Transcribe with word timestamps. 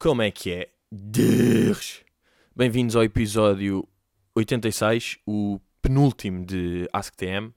Como 0.00 0.22
é 0.22 0.30
que 0.30 0.52
é? 0.52 0.68
Deus. 0.92 2.02
Bem-vindos 2.54 2.94
ao 2.94 3.02
episódio 3.02 3.84
86, 4.32 5.18
o 5.26 5.58
penúltimo 5.82 6.46
de 6.46 6.88
AskTM, 6.92 7.52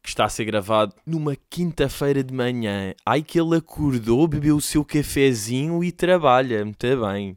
que 0.00 0.08
está 0.08 0.26
a 0.26 0.28
ser 0.28 0.44
gravado 0.44 0.94
numa 1.04 1.34
quinta-feira 1.50 2.22
de 2.22 2.32
manhã. 2.32 2.94
Ai 3.04 3.24
que 3.24 3.40
ele 3.40 3.56
acordou, 3.56 4.28
bebeu 4.28 4.54
o 4.54 4.60
seu 4.60 4.84
cafezinho 4.84 5.82
e 5.82 5.90
trabalha. 5.90 6.64
Muito 6.64 6.86
bem. 7.00 7.36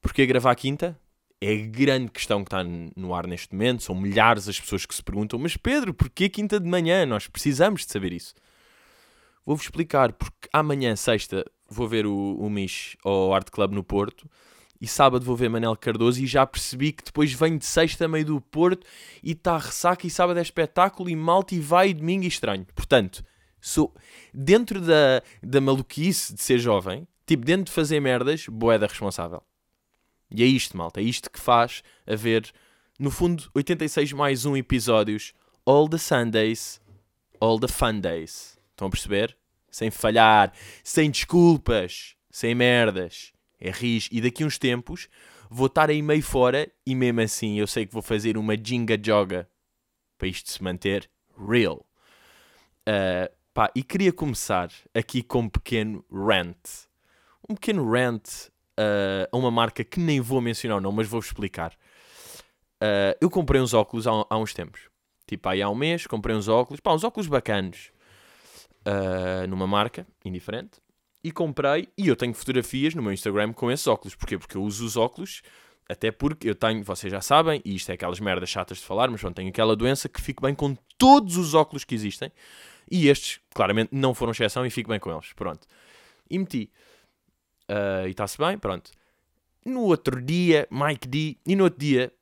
Porquê 0.00 0.26
gravar 0.26 0.54
quinta? 0.54 0.96
É 1.40 1.54
a 1.54 1.66
grande 1.66 2.12
questão 2.12 2.44
que 2.44 2.54
está 2.54 2.62
no 2.62 3.12
ar 3.12 3.26
neste 3.26 3.52
momento. 3.52 3.82
São 3.82 3.96
milhares 3.96 4.48
as 4.48 4.60
pessoas 4.60 4.86
que 4.86 4.94
se 4.94 5.02
perguntam: 5.02 5.40
Mas 5.40 5.56
Pedro, 5.56 5.92
porquê 5.92 6.28
quinta 6.28 6.60
de 6.60 6.68
manhã? 6.68 7.04
Nós 7.04 7.26
precisamos 7.26 7.84
de 7.84 7.90
saber 7.90 8.12
isso. 8.12 8.32
Vou-vos 9.44 9.64
explicar, 9.64 10.12
porque 10.12 10.48
amanhã, 10.52 10.94
sexta, 10.94 11.44
vou 11.68 11.88
ver 11.88 12.06
o, 12.06 12.36
o 12.36 12.50
Mish 12.50 12.96
ao 13.04 13.32
Art 13.34 13.50
Club 13.50 13.72
no 13.72 13.82
Porto 13.82 14.28
e 14.80 14.86
sábado 14.86 15.24
vou 15.24 15.34
ver 15.36 15.48
Manel 15.48 15.76
Cardoso 15.76 16.22
e 16.22 16.26
já 16.26 16.46
percebi 16.46 16.92
que 16.92 17.04
depois 17.04 17.32
vem 17.32 17.56
de 17.56 17.64
sexta 17.64 18.06
meio 18.06 18.26
do 18.26 18.40
Porto 18.40 18.86
e 19.22 19.32
está 19.32 19.56
ressaca 19.56 20.06
e 20.06 20.10
sábado 20.10 20.38
é 20.38 20.42
espetáculo 20.42 21.08
e 21.08 21.16
malta 21.16 21.54
e 21.54 21.60
vai 21.60 21.88
e 21.88 21.94
domingo 21.94 22.24
e 22.24 22.28
estranho. 22.28 22.66
Portanto, 22.74 23.24
sou 23.60 23.94
dentro 24.32 24.80
da, 24.80 25.22
da 25.42 25.60
maluquice 25.60 26.34
de 26.34 26.42
ser 26.42 26.58
jovem, 26.58 27.08
tipo 27.26 27.44
dentro 27.44 27.64
de 27.64 27.72
fazer 27.72 27.98
merdas, 28.00 28.46
boeda 28.46 28.86
responsável. 28.86 29.42
E 30.30 30.42
é 30.42 30.46
isto, 30.46 30.76
malta, 30.76 31.00
é 31.00 31.04
isto 31.04 31.30
que 31.30 31.40
faz 31.40 31.82
haver, 32.06 32.52
no 32.98 33.10
fundo, 33.10 33.48
86 33.54 34.12
mais 34.12 34.44
um 34.44 34.56
episódios, 34.56 35.32
all 35.64 35.88
the 35.88 35.96
Sundays, 35.96 36.80
all 37.40 37.58
the 37.58 37.68
fun 37.68 38.00
days. 38.00 38.58
Estão 38.72 38.88
a 38.88 38.90
perceber? 38.90 39.36
Sem 39.74 39.90
falhar, 39.90 40.52
sem 40.84 41.10
desculpas, 41.10 42.14
sem 42.30 42.54
merdas. 42.54 43.32
É 43.60 43.72
ris. 43.72 44.08
E 44.12 44.20
daqui 44.20 44.44
uns 44.44 44.56
tempos 44.56 45.08
vou 45.50 45.66
estar 45.66 45.90
aí 45.90 46.00
meio 46.00 46.22
fora 46.22 46.70
e 46.86 46.94
mesmo 46.94 47.20
assim 47.20 47.58
eu 47.58 47.66
sei 47.66 47.84
que 47.84 47.92
vou 47.92 48.00
fazer 48.00 48.36
uma 48.38 48.56
jinga 48.56 48.96
joga 49.02 49.48
para 50.16 50.28
isto 50.28 50.48
se 50.48 50.62
manter 50.62 51.10
real. 51.36 51.84
Uh, 52.88 53.34
pá, 53.52 53.68
e 53.74 53.82
queria 53.82 54.12
começar 54.12 54.70
aqui 54.94 55.24
com 55.24 55.40
um 55.40 55.48
pequeno 55.48 56.04
rant. 56.08 56.86
Um 57.48 57.56
pequeno 57.56 57.90
rant 57.90 58.28
uh, 58.78 59.26
a 59.32 59.36
uma 59.36 59.50
marca 59.50 59.82
que 59.82 59.98
nem 59.98 60.20
vou 60.20 60.40
mencionar 60.40 60.80
não, 60.80 60.92
mas 60.92 61.08
vou-vos 61.08 61.26
explicar. 61.26 61.72
Uh, 62.80 63.18
eu 63.20 63.28
comprei 63.28 63.60
uns 63.60 63.74
óculos 63.74 64.06
há, 64.06 64.12
há, 64.30 64.38
uns 64.38 64.54
tempos. 64.54 64.82
Tipo, 65.26 65.48
aí 65.48 65.60
há 65.60 65.68
um 65.68 65.74
mês 65.74 66.06
comprei 66.06 66.36
uns 66.36 66.46
óculos. 66.46 66.78
Pá, 66.78 66.94
uns 66.94 67.02
óculos 67.02 67.26
bacanos 67.26 67.92
uh, 68.86 69.46
numa 69.48 69.66
marca 69.66 70.06
indiferente 70.24 70.80
e 71.22 71.32
comprei 71.32 71.88
e 71.96 72.08
eu 72.08 72.16
tenho 72.16 72.34
fotografias 72.34 72.94
no 72.94 73.02
meu 73.02 73.12
Instagram 73.12 73.52
com 73.52 73.70
esses 73.70 73.86
óculos. 73.86 74.14
Porquê? 74.14 74.38
Porque 74.38 74.56
eu 74.56 74.62
uso 74.62 74.84
os 74.84 74.96
óculos, 74.96 75.42
até 75.88 76.10
porque 76.10 76.48
eu 76.48 76.54
tenho, 76.54 76.82
vocês 76.82 77.10
já 77.10 77.20
sabem, 77.20 77.62
e 77.64 77.74
isto 77.74 77.90
é 77.90 77.94
aquelas 77.94 78.20
merdas 78.20 78.50
chatas 78.50 78.78
de 78.78 78.84
falar, 78.84 79.10
mas 79.10 79.20
pronto, 79.20 79.36
tenho 79.36 79.48
aquela 79.48 79.74
doença 79.74 80.08
que 80.08 80.20
fico 80.20 80.42
bem 80.42 80.54
com 80.54 80.76
todos 80.98 81.36
os 81.36 81.54
óculos 81.54 81.84
que 81.84 81.94
existem 81.94 82.30
e 82.90 83.08
estes, 83.08 83.40
claramente, 83.54 83.90
não 83.92 84.14
foram 84.14 84.32
exceção 84.32 84.64
e 84.66 84.70
fico 84.70 84.90
bem 84.90 85.00
com 85.00 85.10
eles. 85.10 85.32
Pronto. 85.32 85.66
E 86.28 86.38
meti. 86.38 86.70
Uh, 87.70 88.06
e 88.06 88.10
está-se 88.10 88.36
bem, 88.36 88.58
pronto. 88.58 88.90
No 89.64 89.82
outro 89.82 90.20
dia, 90.20 90.68
Mike 90.70 91.08
D, 91.08 91.38
e 91.46 91.56
no 91.56 91.64
outro 91.64 91.80
dia 91.80 92.12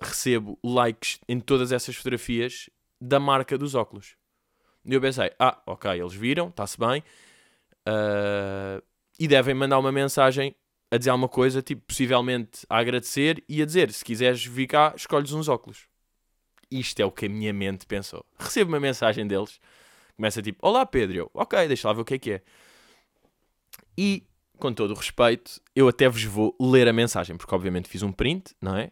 recebo 0.00 0.58
likes 0.62 1.18
em 1.28 1.40
todas 1.40 1.72
essas 1.72 1.96
fotografias 1.96 2.68
da 3.00 3.18
marca 3.18 3.56
dos 3.56 3.74
óculos. 3.74 4.16
E 4.84 4.94
eu 4.94 5.00
pensei, 5.00 5.30
ah, 5.38 5.60
ok, 5.66 5.90
eles 5.90 6.14
viram, 6.14 6.48
está-se 6.48 6.78
bem, 6.78 7.02
uh, 7.86 8.82
e 9.18 9.28
devem 9.28 9.54
mandar 9.54 9.78
uma 9.78 9.92
mensagem 9.92 10.54
a 10.90 10.96
dizer 10.96 11.10
alguma 11.10 11.28
coisa, 11.28 11.62
tipo, 11.62 11.82
possivelmente 11.86 12.66
a 12.68 12.78
agradecer 12.78 13.44
e 13.48 13.62
a 13.62 13.66
dizer, 13.66 13.92
se 13.92 14.04
quiseres 14.04 14.44
vir 14.44 14.66
cá, 14.66 14.92
escolhes 14.96 15.32
uns 15.32 15.48
óculos. 15.48 15.86
Isto 16.70 17.00
é 17.00 17.04
o 17.04 17.12
que 17.12 17.26
a 17.26 17.28
minha 17.28 17.52
mente 17.52 17.86
pensou. 17.86 18.24
Recebo 18.38 18.72
uma 18.72 18.80
mensagem 18.80 19.26
deles, 19.26 19.60
começa 20.16 20.42
tipo, 20.42 20.58
olá 20.66 20.84
Pedro, 20.84 21.16
eu, 21.16 21.30
ok, 21.34 21.68
deixa 21.68 21.86
lá 21.88 21.94
ver 21.94 22.00
o 22.00 22.04
que 22.04 22.14
é 22.14 22.18
que 22.18 22.32
é. 22.32 22.42
E, 23.96 24.26
com 24.58 24.72
todo 24.72 24.92
o 24.92 24.94
respeito, 24.94 25.60
eu 25.76 25.86
até 25.88 26.08
vos 26.08 26.24
vou 26.24 26.56
ler 26.60 26.88
a 26.88 26.92
mensagem, 26.92 27.36
porque 27.36 27.54
obviamente 27.54 27.88
fiz 27.88 28.02
um 28.02 28.12
print, 28.12 28.54
não 28.60 28.76
é? 28.76 28.90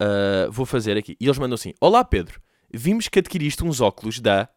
Uh, 0.00 0.50
vou 0.50 0.64
fazer 0.64 0.96
aqui. 0.96 1.16
E 1.20 1.26
eles 1.26 1.38
mandam 1.38 1.54
assim, 1.54 1.74
olá 1.80 2.04
Pedro, 2.04 2.40
vimos 2.72 3.08
que 3.08 3.18
adquiriste 3.18 3.64
uns 3.64 3.80
óculos 3.80 4.20
da 4.20 4.48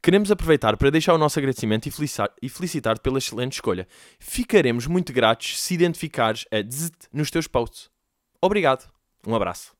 Queremos 0.00 0.30
aproveitar 0.30 0.76
para 0.76 0.90
deixar 0.90 1.12
o 1.12 1.18
nosso 1.18 1.38
agradecimento 1.38 1.86
e 1.86 1.90
felicitar, 1.90 2.32
e 2.40 2.48
felicitar 2.48 2.98
pela 3.00 3.18
excelente 3.18 3.54
escolha. 3.54 3.86
Ficaremos 4.18 4.86
muito 4.86 5.12
gratos 5.12 5.60
se 5.60 5.74
identificares 5.74 6.46
a 6.50 6.62
dzzt 6.62 7.08
nos 7.12 7.30
teus 7.30 7.46
posts. 7.46 7.90
Obrigado. 8.40 8.90
Um 9.26 9.34
abraço. 9.34 9.76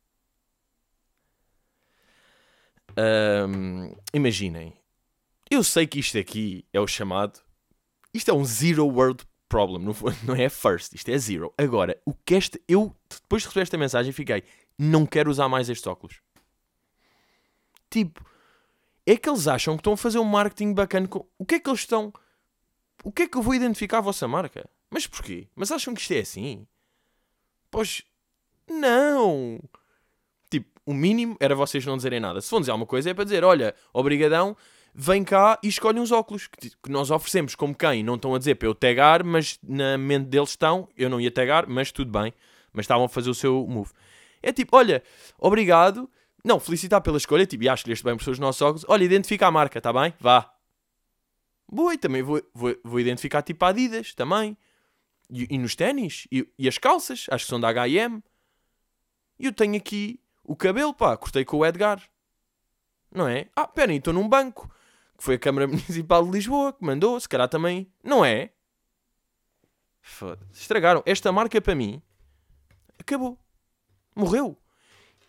Um, 2.99 3.95
imaginem. 4.13 4.77
Eu 5.51 5.63
sei 5.63 5.87
que 5.87 6.01
isto 6.01 6.19
aqui 6.19 6.65
é 6.73 6.81
o 6.81 6.87
chamado. 6.87 7.41
Isto 8.13 8.31
é 8.33 8.35
um 8.35 8.45
zero 8.45 8.87
word 8.87 9.25
problem. 9.49 9.85
Não, 9.85 9.95
não 10.27 10.35
é 10.35 10.49
first. 10.49 10.95
Isto 10.95 11.11
é 11.11 11.17
zero. 11.17 11.55
Agora, 11.57 11.99
o 12.05 12.13
que 12.13 12.35
este. 12.35 12.61
Eu, 12.69 12.95
depois 13.09 13.43
de 13.43 13.49
receber 13.49 13.63
esta 13.63 13.79
mensagem, 13.79 14.13
fiquei. 14.13 14.43
Não 14.77 15.07
quero 15.07 15.31
usar 15.31 15.49
mais 15.49 15.69
estes 15.69 15.87
óculos. 15.87 16.21
Tipo 17.89 18.29
é 19.13 19.17
que 19.17 19.29
eles 19.29 19.49
acham 19.49 19.75
que 19.75 19.81
estão 19.81 19.95
a 19.95 19.97
fazer 19.97 20.19
um 20.19 20.25
marketing 20.25 20.75
bacana. 20.75 21.09
Com... 21.09 21.27
O 21.39 21.45
que 21.45 21.57
é 21.57 21.61
que 21.61 21.69
eles 21.69 21.81
estão. 21.81 22.13
O 23.03 23.11
que 23.11 23.23
é 23.23 23.29
que 23.29 23.39
eu 23.39 23.43
vou 23.43 23.55
identificar 23.55 23.99
a 23.99 24.03
vossa 24.03 24.29
marca? 24.29 24.69
Mas 24.91 25.07
porquê? 25.07 25.49
Mas 25.55 25.73
acham 25.73 25.95
que 25.95 26.01
isto 26.01 26.13
é 26.13 26.19
assim? 26.19 26.67
Pois. 27.71 28.03
Não! 28.69 29.59
Tipo, 30.51 30.69
o 30.85 30.93
mínimo 30.93 31.37
era 31.41 31.55
vocês 31.55 31.87
não 31.87 31.97
dizerem 31.97 32.21
nada. 32.21 32.41
Se 32.43 32.51
vão 32.51 32.61
dizer 32.61 32.71
alguma 32.71 32.87
coisa 32.87 33.11
é 33.11 33.15
para 33.15 33.25
dizer: 33.25 33.45
olha, 33.45 33.75
obrigadão, 33.95 34.55
vem 34.95 35.25
cá 35.25 35.59
e 35.63 35.69
escolhe 35.69 35.99
uns 35.99 36.13
óculos 36.13 36.47
que, 36.47 36.71
nós 36.91 37.11
oferecemos 37.11 37.55
como 37.55 37.75
quem 37.75 38.03
não 38.03 38.17
estão 38.17 38.35
a 38.35 38.39
dizer 38.39 38.57
para 38.57 38.69
eu 38.69 38.75
tagar, 38.75 39.25
mas 39.25 39.59
na 39.63 39.97
mente 39.97 40.27
deles 40.27 40.51
estão. 40.51 40.87
Eu 40.97 41.09
não 41.09 41.19
ia 41.19 41.31
tagar, 41.31 41.67
mas 41.67 41.91
tudo 41.91 42.11
bem. 42.11 42.33
Mas 42.73 42.85
estavam 42.85 43.07
a 43.07 43.09
fazer 43.09 43.31
o 43.31 43.35
seu 43.35 43.67
move. 43.67 43.91
É 44.43 44.53
tipo: 44.53 44.77
olha, 44.77 45.03
obrigado 45.39 46.11
não, 46.45 46.61
felicitar 46.61 47.01
pela 47.01 47.17
escolha, 47.17 47.47
tipo, 47.47 47.65
e 47.65 47.69
acho 47.69 47.85
que 47.85 47.91
estes 47.91 48.05
bem 48.05 48.17
por 48.17 48.29
os 48.29 48.39
nossos 48.39 48.63
óculos. 48.63 48.85
Olha, 48.89 49.05
identifica 49.05 49.47
a 49.47 49.51
marca, 49.51 49.81
tá 49.81 49.93
bem? 49.93 50.15
Vá. 50.21 50.53
Boa, 51.71 51.95
e 51.95 51.99
também 51.99 52.23
vou, 52.23 52.41
vou, 52.55 52.75
vou 52.83 53.01
identificar 53.01 53.43
tipo 53.43 53.65
a 53.65 53.69
Adidas, 53.69 54.15
também. 54.15 54.57
E, 55.31 55.47
e 55.51 55.59
nos 55.59 55.75
ténis, 55.75 56.27
e, 56.33 56.49
e, 56.59 56.69
as 56.69 56.79
calças, 56.79 57.27
acho 57.31 57.45
que 57.45 57.51
são 57.51 57.61
da 57.61 57.69
H&M. 57.69 58.23
E 59.39 59.47
eu 59.47 59.53
tenho 59.53 59.77
aqui 59.77 60.21
o 60.43 60.57
cabelo, 60.57 60.95
pá, 60.95 61.17
cortei 61.17 61.45
com 61.45 61.59
o 61.59 61.67
Edgar. 61.67 62.03
Não 63.13 63.29
é? 63.29 63.49
Ah, 63.55 63.67
pera 63.67 63.93
estou 63.93 64.15
num 64.15 64.29
banco. 64.29 64.71
Que 65.17 65.25
foi 65.25 65.35
a 65.35 65.39
Câmara 65.39 65.67
Municipal 65.69 66.25
de 66.25 66.31
Lisboa 66.31 66.73
que 66.73 66.85
mandou, 66.85 67.19
se 67.21 67.29
calhar 67.29 67.49
também. 67.49 67.93
Não 68.03 68.25
é? 68.25 68.53
Foda-se. 70.01 70.63
Estragaram. 70.63 71.03
Esta 71.05 71.31
marca 71.33 71.61
para 71.61 71.75
mim 71.75 72.01
acabou. 72.99 73.39
Morreu 74.15 74.59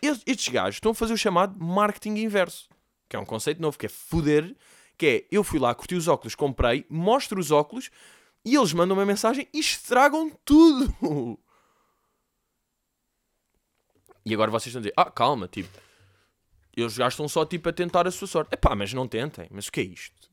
estes 0.02 0.48
gajos 0.48 0.76
estão 0.76 0.92
a 0.92 0.94
fazer 0.94 1.12
o 1.12 1.18
chamado 1.18 1.62
marketing 1.62 2.16
inverso, 2.16 2.68
que 3.08 3.16
é 3.16 3.18
um 3.18 3.24
conceito 3.24 3.60
novo, 3.60 3.78
que 3.78 3.86
é 3.86 3.88
foder, 3.88 4.56
que 4.96 5.06
é, 5.06 5.26
eu 5.30 5.42
fui 5.44 5.58
lá, 5.58 5.74
curti 5.74 5.94
os 5.94 6.08
óculos, 6.08 6.34
comprei, 6.34 6.86
mostro 6.88 7.40
os 7.40 7.50
óculos, 7.50 7.90
e 8.44 8.54
eles 8.54 8.72
mandam 8.72 8.96
uma 8.96 9.06
mensagem 9.06 9.48
e 9.52 9.58
estragam 9.58 10.30
tudo. 10.44 11.38
E 14.24 14.34
agora 14.34 14.50
vocês 14.50 14.66
estão 14.66 14.80
a 14.80 14.82
dizer, 14.82 14.94
ah, 14.96 15.10
calma, 15.10 15.48
tipo, 15.48 15.68
eles 16.76 16.96
gastam 16.96 17.28
só 17.28 17.44
tipo 17.44 17.68
a 17.68 17.72
tentar 17.72 18.06
a 18.06 18.10
sua 18.10 18.28
sorte. 18.28 18.54
Epá, 18.54 18.74
mas 18.74 18.92
não 18.92 19.08
tentem. 19.08 19.48
Mas 19.50 19.66
o 19.66 19.72
que 19.72 19.80
é 19.80 19.84
isto? 19.84 20.30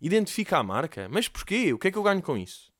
Identifica 0.00 0.58
a 0.58 0.62
marca. 0.62 1.08
Mas 1.08 1.28
porquê? 1.28 1.72
O 1.72 1.78
que 1.78 1.88
é 1.88 1.90
que 1.90 1.98
eu 1.98 2.02
ganho 2.02 2.22
com 2.22 2.36
isso? 2.36 2.72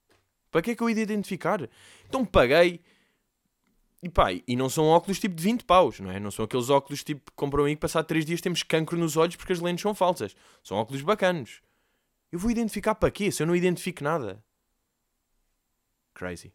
Para 0.50 0.62
que 0.62 0.72
é 0.72 0.74
que 0.76 0.82
eu 0.82 0.90
ia 0.90 1.00
identificar? 1.00 1.68
Então 2.06 2.24
paguei 2.24 2.80
e 4.02 4.08
pá, 4.08 4.32
e 4.32 4.56
não 4.56 4.68
são 4.68 4.86
óculos 4.86 5.20
tipo 5.20 5.36
de 5.36 5.42
20 5.42 5.64
paus, 5.64 6.00
não 6.00 6.10
é? 6.10 6.18
Não 6.18 6.32
são 6.32 6.44
aqueles 6.44 6.68
óculos 6.68 7.04
tipo 7.04 7.30
que 7.30 7.36
compram 7.36 7.66
aí 7.66 7.76
que 7.76 7.80
passar 7.80 8.02
3 8.02 8.26
dias 8.26 8.40
temos 8.40 8.64
cancro 8.64 8.98
nos 8.98 9.16
olhos 9.16 9.36
porque 9.36 9.52
as 9.52 9.60
lentes 9.60 9.82
são 9.82 9.94
falsas. 9.94 10.34
São 10.62 10.76
óculos 10.76 11.02
bacanos. 11.02 11.62
Eu 12.32 12.38
vou 12.38 12.50
identificar 12.50 12.96
para 12.96 13.12
quê 13.12 13.30
se 13.30 13.42
eu 13.42 13.46
não 13.46 13.54
identifico 13.54 14.02
nada? 14.02 14.42
Crazy. 16.14 16.52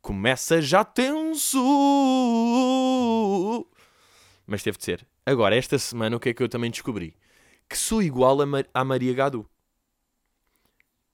Começa 0.00 0.62
já 0.62 0.84
tenso! 0.84 1.58
Mas 4.46 4.62
teve 4.62 4.78
de 4.78 4.84
ser. 4.84 5.04
Agora, 5.26 5.56
esta 5.56 5.76
semana, 5.78 6.16
o 6.16 6.20
que 6.20 6.28
é 6.28 6.34
que 6.34 6.42
eu 6.42 6.48
também 6.48 6.70
descobri? 6.70 7.16
Que 7.68 7.76
sou 7.76 8.00
igual 8.00 8.40
a, 8.40 8.46
Mar 8.46 8.64
à 8.72 8.84
Maria 8.84 9.12
Gadu. 9.12 9.50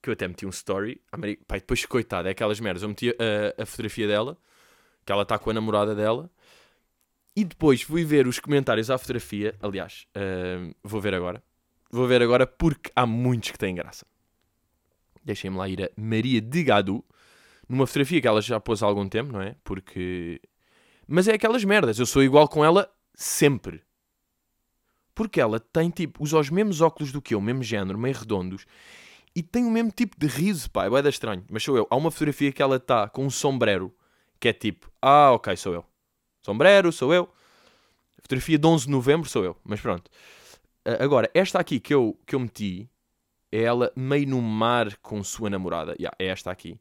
Que 0.02 0.11
eu 0.11 0.12
até 0.12 0.28
meti 0.28 0.44
um 0.44 0.50
story. 0.50 1.00
Maria... 1.16 1.38
Pai, 1.49 1.58
depois, 1.58 1.87
coitada, 1.87 2.28
é 2.28 2.32
aquelas 2.32 2.61
merdas. 2.61 2.82
Eu 2.82 2.90
meti 2.90 3.16
a 3.58 3.64
fotografia 3.64 4.06
dela 4.06 4.38
que 5.05 5.12
ela 5.12 5.23
está 5.23 5.39
com 5.39 5.51
a 5.51 5.55
namorada 5.55 5.95
dela. 5.95 6.31
E 7.37 7.45
depois 7.45 7.83
fui 7.83 8.05
ver 8.05 8.27
os 8.27 8.39
comentários 8.39 8.91
à 8.91 8.97
fotografia. 8.97 9.55
Aliás, 9.61 10.06
uh, 10.17 10.75
vou 10.83 11.01
ver 11.01 11.15
agora. 11.15 11.43
Vou 11.91 12.06
ver 12.06 12.23
agora 12.23 12.47
porque 12.47 12.91
há 12.95 13.06
muitos 13.06 13.51
que 13.51 13.59
têm 13.59 13.75
graça. 13.75 14.06
Deixem-me 15.25 15.56
lá 15.56 15.69
ir 15.69 15.83
a 15.85 15.91
Maria 15.97 16.41
de 16.41 16.62
Gadu 16.62 17.05
numa 17.69 17.87
fotografia 17.87 18.21
que 18.21 18.29
ela 18.29 18.41
já 18.41 18.61
pôs 18.61 18.83
há 18.83 18.87
algum 18.87 19.09
tempo, 19.09 19.33
não 19.33 19.41
é? 19.41 19.56
Porque. 19.65 20.41
Mas 21.07 21.29
é 21.29 21.35
aquelas 21.35 21.65
merdas, 21.65 21.99
eu 21.99 22.07
sou 22.07 22.23
igual 22.23 22.49
com 22.49 22.65
ela 22.65 22.91
sempre. 23.15 23.83
Porque 25.15 25.41
ela 25.41 25.61
tem 25.61 25.91
tipo, 25.91 26.23
usa 26.23 26.39
os 26.39 26.50
mesmos 26.50 26.81
óculos 26.81 27.12
do 27.12 27.23
que 27.23 27.35
eu, 27.35 27.41
mesmo 27.41 27.62
género, 27.62 27.99
meio 27.99 28.17
redondos, 28.17 28.67
e 29.35 29.43
tem 29.43 29.65
o 29.65 29.71
mesmo 29.71 29.91
tipo 29.91 30.19
de 30.19 30.27
riso, 30.27 30.71
pá, 30.71 30.87
é 30.87 31.09
estranho. 31.09 31.45
Mas 31.50 31.62
sou 31.62 31.77
eu. 31.77 31.87
Há 31.91 31.97
uma 31.97 32.11
fotografia 32.11 32.53
que 32.53 32.62
ela 32.62 32.77
está 32.77 33.09
com 33.09 33.25
um 33.25 33.31
sombrero, 33.31 33.95
que 34.44 34.49
é 34.49 34.52
tipo, 34.52 34.93
ah, 35.00 35.32
ok, 35.32 35.56
sou 35.56 35.73
eu. 35.73 35.82
Sombrero, 36.43 36.93
sou 36.93 37.14
eu. 37.14 37.32
Fotografia 38.20 38.58
de 38.58 38.67
11 38.67 38.85
de 38.85 38.91
novembro, 38.91 39.26
sou 39.26 39.43
eu. 39.43 39.56
Mas 39.64 39.81
pronto. 39.81 40.11
Agora, 41.00 41.31
esta 41.32 41.58
aqui 41.58 41.81
que 41.81 41.94
eu, 41.94 42.14
que 42.26 42.35
eu 42.35 42.41
meti, 42.41 42.87
é 43.50 43.62
ela 43.62 43.91
meio 43.96 44.29
no 44.29 44.43
mar 44.43 44.99
com 44.99 45.25
sua 45.25 45.49
namorada. 45.49 45.93
Yeah, 45.99 46.14
é 46.19 46.26
esta 46.26 46.50
aqui. 46.50 46.79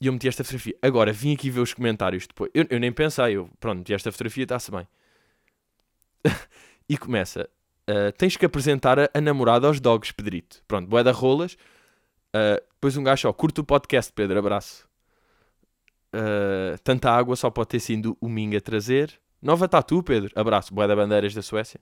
E 0.00 0.08
eu 0.08 0.12
meti 0.12 0.26
esta 0.26 0.42
fotografia. 0.42 0.76
Agora, 0.82 1.12
vim 1.12 1.32
aqui 1.32 1.48
ver 1.48 1.60
os 1.60 1.72
comentários 1.72 2.26
depois. 2.26 2.50
Eu, 2.52 2.66
eu 2.68 2.80
nem 2.80 2.90
pensei, 2.90 3.36
eu, 3.36 3.48
pronto, 3.60 3.78
meti 3.78 3.94
esta 3.94 4.10
fotografia, 4.10 4.42
está-se 4.42 4.72
bem. 4.72 4.88
e 6.88 6.98
começa. 6.98 7.48
Uh, 7.88 8.10
tens 8.18 8.36
que 8.36 8.44
apresentar 8.44 8.98
a, 8.98 9.08
a, 9.14 9.20
namorada 9.20 9.68
aos 9.68 9.78
dogs, 9.78 10.12
Pedrito. 10.12 10.60
Pronto, 10.66 10.88
boé 10.88 11.04
da 11.04 11.12
rolas. 11.12 11.54
Uh, 12.34 12.60
depois 12.74 12.96
um 12.96 13.04
gajo, 13.04 13.28
ó, 13.28 13.32
curto 13.32 13.60
o 13.60 13.64
podcast, 13.64 14.12
Pedro, 14.12 14.40
abraço. 14.40 14.90
Uh, 16.14 16.76
tanta 16.84 17.10
água 17.10 17.34
só 17.36 17.50
pode 17.50 17.68
ter 17.68 17.80
sido 17.80 18.16
o 18.20 18.28
Minga 18.28 18.60
trazer. 18.60 19.18
Nova 19.40 19.68
tatu, 19.68 20.02
Pedro, 20.02 20.30
abraço. 20.34 20.72
Boé 20.72 20.86
da 20.86 20.94
bandeiras 20.94 21.34
da 21.34 21.42
Suécia. 21.42 21.80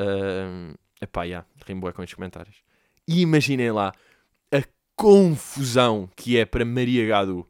Uh, 0.00 0.76
epá, 1.00 1.22
já, 1.22 1.44
yeah, 1.66 1.92
com 1.92 2.02
estes 2.02 2.14
comentários. 2.14 2.62
E 3.08 3.20
imaginem 3.20 3.72
lá 3.72 3.92
a 4.52 4.62
confusão 4.94 6.08
que 6.16 6.38
é 6.38 6.44
para 6.44 6.64
Maria 6.64 7.06
Gadu. 7.06 7.48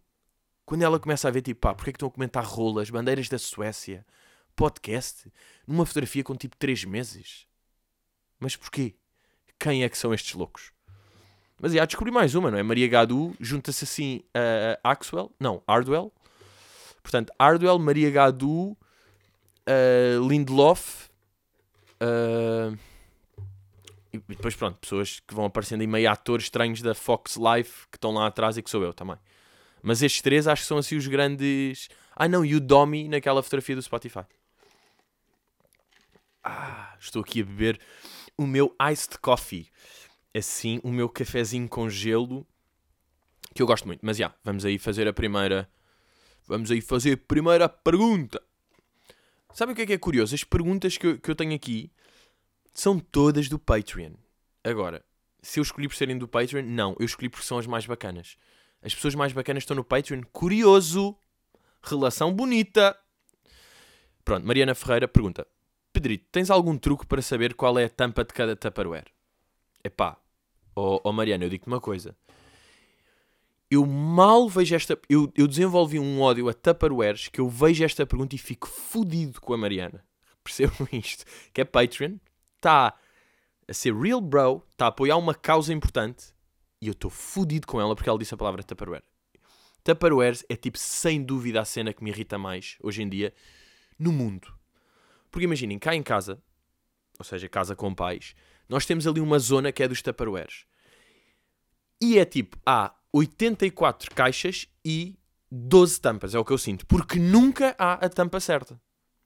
Quando 0.65 0.83
ela 0.83 0.99
começa 0.99 1.29
a 1.29 1.31
ver, 1.31 1.43
tipo, 1.43 1.61
pá, 1.61 1.75
porque 1.75 1.91
é 1.91 1.93
que 1.93 1.97
estão 1.97 2.09
a 2.09 2.13
comentar 2.13 2.45
rolas, 2.45 2.89
bandeiras 2.89 3.29
da 3.29 3.39
Suécia, 3.39 4.07
podcast, 4.57 5.31
numa 5.67 5.85
fotografia 5.85 6.25
com 6.25 6.35
tipo 6.35 6.57
3 6.57 6.85
meses? 6.85 7.47
Mas 8.39 8.57
porquê? 8.57 8.95
Quem 9.59 9.85
é 9.85 9.89
que 9.89 9.99
são 9.99 10.15
estes 10.15 10.35
loucos? 10.35 10.74
Mas 11.61 11.73
já 11.73 11.85
descobri 11.85 12.11
mais 12.11 12.35
uma, 12.35 12.51
não 12.51 12.59
é? 12.59 12.63
Maria 12.63 12.89
Gadu 12.89 13.35
junta-se 13.41 13.85
assim 13.85 14.23
a 14.83 14.91
Axwell, 14.91 15.33
não, 15.39 15.63
Hardwell. 15.69 16.13
Portanto, 17.03 17.33
Hardwell, 17.41 17.79
Maria 17.79 18.11
Gadu, 18.11 18.77
uh, 19.69 20.29
Lindelof, 20.29 21.05
Uh, 22.05 22.77
e 24.13 24.19
depois, 24.19 24.55
pronto, 24.55 24.79
pessoas 24.79 25.21
que 25.21 25.35
vão 25.35 25.47
aparecendo 25.47 25.83
em 25.83 25.87
meio 25.87 26.11
atores 26.11 26.47
estranhos 26.47 26.81
da 26.83 26.95
Fox 26.95 27.37
Life 27.37 27.89
que 27.91 27.97
estão 27.97 28.13
lá 28.13 28.27
atrás 28.27 28.57
e 28.57 28.63
que 28.63 28.71
sou 28.71 28.83
eu 28.83 28.93
também. 28.93 29.17
Mas 29.83 30.03
estes 30.03 30.23
três 30.23 30.47
acho 30.47 30.63
que 30.63 30.69
são 30.69 30.79
assim 30.79 30.97
os 30.97 31.07
grandes. 31.07 31.89
Ah, 32.15 32.29
não, 32.29 32.45
e 32.45 32.55
o 32.55 32.61
Domi 32.61 33.09
naquela 33.09 33.43
fotografia 33.43 33.75
do 33.75 33.83
Spotify. 33.83 34.25
Ah, 36.45 36.95
estou 37.01 37.23
aqui 37.23 37.41
a 37.43 37.45
beber 37.45 37.81
o 38.37 38.47
meu 38.47 38.75
iced 38.93 39.19
coffee. 39.19 39.69
Assim, 40.37 40.81
o 40.83 40.91
meu 40.91 41.09
cafezinho 41.09 41.69
com 41.69 41.89
gelo 41.89 42.47
que 43.55 43.63
eu 43.63 43.67
gosto 43.67 43.87
muito. 43.87 44.01
Mas 44.03 44.17
já, 44.17 44.25
yeah, 44.25 44.39
vamos 44.43 44.65
aí 44.65 44.79
fazer 44.79 45.07
a 45.07 45.13
primeira. 45.13 45.69
Vamos 46.47 46.71
aí 46.71 46.81
fazer 46.81 47.13
a 47.13 47.17
primeira 47.17 47.69
pergunta. 47.69 48.43
Sabe 49.55 49.73
o 49.73 49.75
que 49.75 49.83
é 49.83 49.87
que 49.87 49.93
é 49.93 49.99
curioso? 49.99 50.35
As 50.35 50.43
perguntas 50.43 50.99
que 50.99 51.07
eu, 51.07 51.19
que 51.19 51.31
eu 51.31 51.37
tenho 51.37 51.55
aqui 51.55 51.91
são 52.75 52.99
todas 52.99 53.49
do 53.49 53.59
Patreon. 53.59 54.13
Agora, 54.65 55.05
se 55.41 55.61
eu 55.61 55.63
escolhi 55.63 55.87
por 55.87 55.95
serem 55.95 56.19
do 56.19 56.27
Patreon, 56.27 56.65
não. 56.65 56.97
Eu 56.99 57.07
escolhi 57.07 57.29
porque 57.29 57.47
são 57.47 57.59
as 57.59 57.67
mais 57.67 57.87
bacanas. 57.87 58.37
As 58.83 58.95
pessoas 58.95 59.15
mais 59.15 59.33
bacanas 59.33 59.63
estão 59.63 59.77
no 59.77 59.85
Patreon. 59.85 60.23
Curioso. 60.33 61.17
Relação 61.83 62.33
bonita. 62.33 62.99
Pronto, 64.25 64.47
Mariana 64.47 64.75
Ferreira 64.75 65.07
pergunta: 65.07 65.47
Pedrito, 65.93 66.27
tens 66.33 66.51
algum 66.51 66.77
truque 66.77 67.07
para 67.07 67.23
saber 67.23 67.55
qual 67.55 67.79
é 67.79 67.85
a 67.85 67.91
tampa 67.91 68.25
de 68.25 68.33
cada 68.35 68.57
Tupperware? 68.57 69.07
Epá, 69.85 70.19
oh, 70.75 71.01
oh 71.05 71.13
Mariana, 71.13 71.45
eu 71.45 71.51
digo-te 71.51 71.69
uma 71.69 71.81
coisa 71.81 72.17
eu 73.75 73.85
mal 73.85 74.49
vejo 74.49 74.75
esta. 74.75 74.99
Eu, 75.09 75.33
eu 75.37 75.47
desenvolvi 75.47 75.99
um 75.99 76.21
ódio 76.21 76.49
a 76.49 76.55
Tupperwares 76.55 77.29
que 77.29 77.41
eu 77.41 77.49
vejo 77.49 77.85
esta 77.85 78.07
pergunta 78.07 78.35
e 78.35 78.39
fico 78.39 78.69
fodido 78.69 79.41
com 79.41 79.53
a 79.53 79.59
Mariana. 79.59 80.05
Percebam 80.43 80.89
isto? 80.93 81.25
Que 81.53 81.63
é 81.63 81.65
Patreon, 81.65 82.17
está 82.57 82.95
a 83.67 83.73
ser 83.73 83.95
real 83.95 84.21
bro, 84.21 84.63
está 84.71 84.87
a 84.87 84.89
apoiar 84.89 85.17
uma 85.17 85.35
causa 85.35 85.73
importante 85.73 86.35
e 86.81 86.87
eu 86.87 86.93
estou 86.93 87.11
fodido 87.11 87.67
com 87.67 87.81
ela 87.81 87.95
porque 87.95 88.09
ela 88.09 88.19
disse 88.19 88.35
a 88.35 88.37
palavra 88.37 88.63
Tupperware. 88.63 89.03
Tupperwares 89.83 90.45
é 90.49 90.57
tipo, 90.57 90.79
sem 90.79 91.23
dúvida, 91.23 91.61
a 91.61 91.65
cena 91.65 91.93
que 91.93 92.03
me 92.03 92.11
irrita 92.11 92.39
mais 92.39 92.77
hoje 92.83 93.03
em 93.03 93.09
dia 93.09 93.35
no 93.99 94.13
mundo. 94.13 94.55
Porque 95.31 95.45
imaginem, 95.45 95.79
cá 95.79 95.95
em 95.95 96.03
casa, 96.03 96.43
ou 97.19 97.25
seja, 97.25 97.49
casa 97.49 97.75
com 97.75 97.95
pais, 97.95 98.35
nós 98.75 98.85
temos 98.85 99.07
ali 99.07 99.21
uma 99.21 99.39
zona 99.39 99.71
que 99.71 99.85
é 99.85 99.89
dos 99.89 100.03
Tupperwares. 100.03 100.65
E 102.03 102.19
é 102.19 102.25
tipo, 102.25 102.59
há 102.67 102.93
84 103.13 104.13
caixas 104.13 104.67
e 104.85 105.17
12 105.49 106.01
tampas, 106.01 106.35
é 106.35 106.39
o 106.41 106.45
que 106.45 106.53
eu 106.53 106.59
sinto. 106.59 106.85
Porque 106.85 107.17
nunca 107.17 107.77
há 107.79 107.93
a 107.93 108.09
tampa 108.09 108.41
certa. 108.41 108.81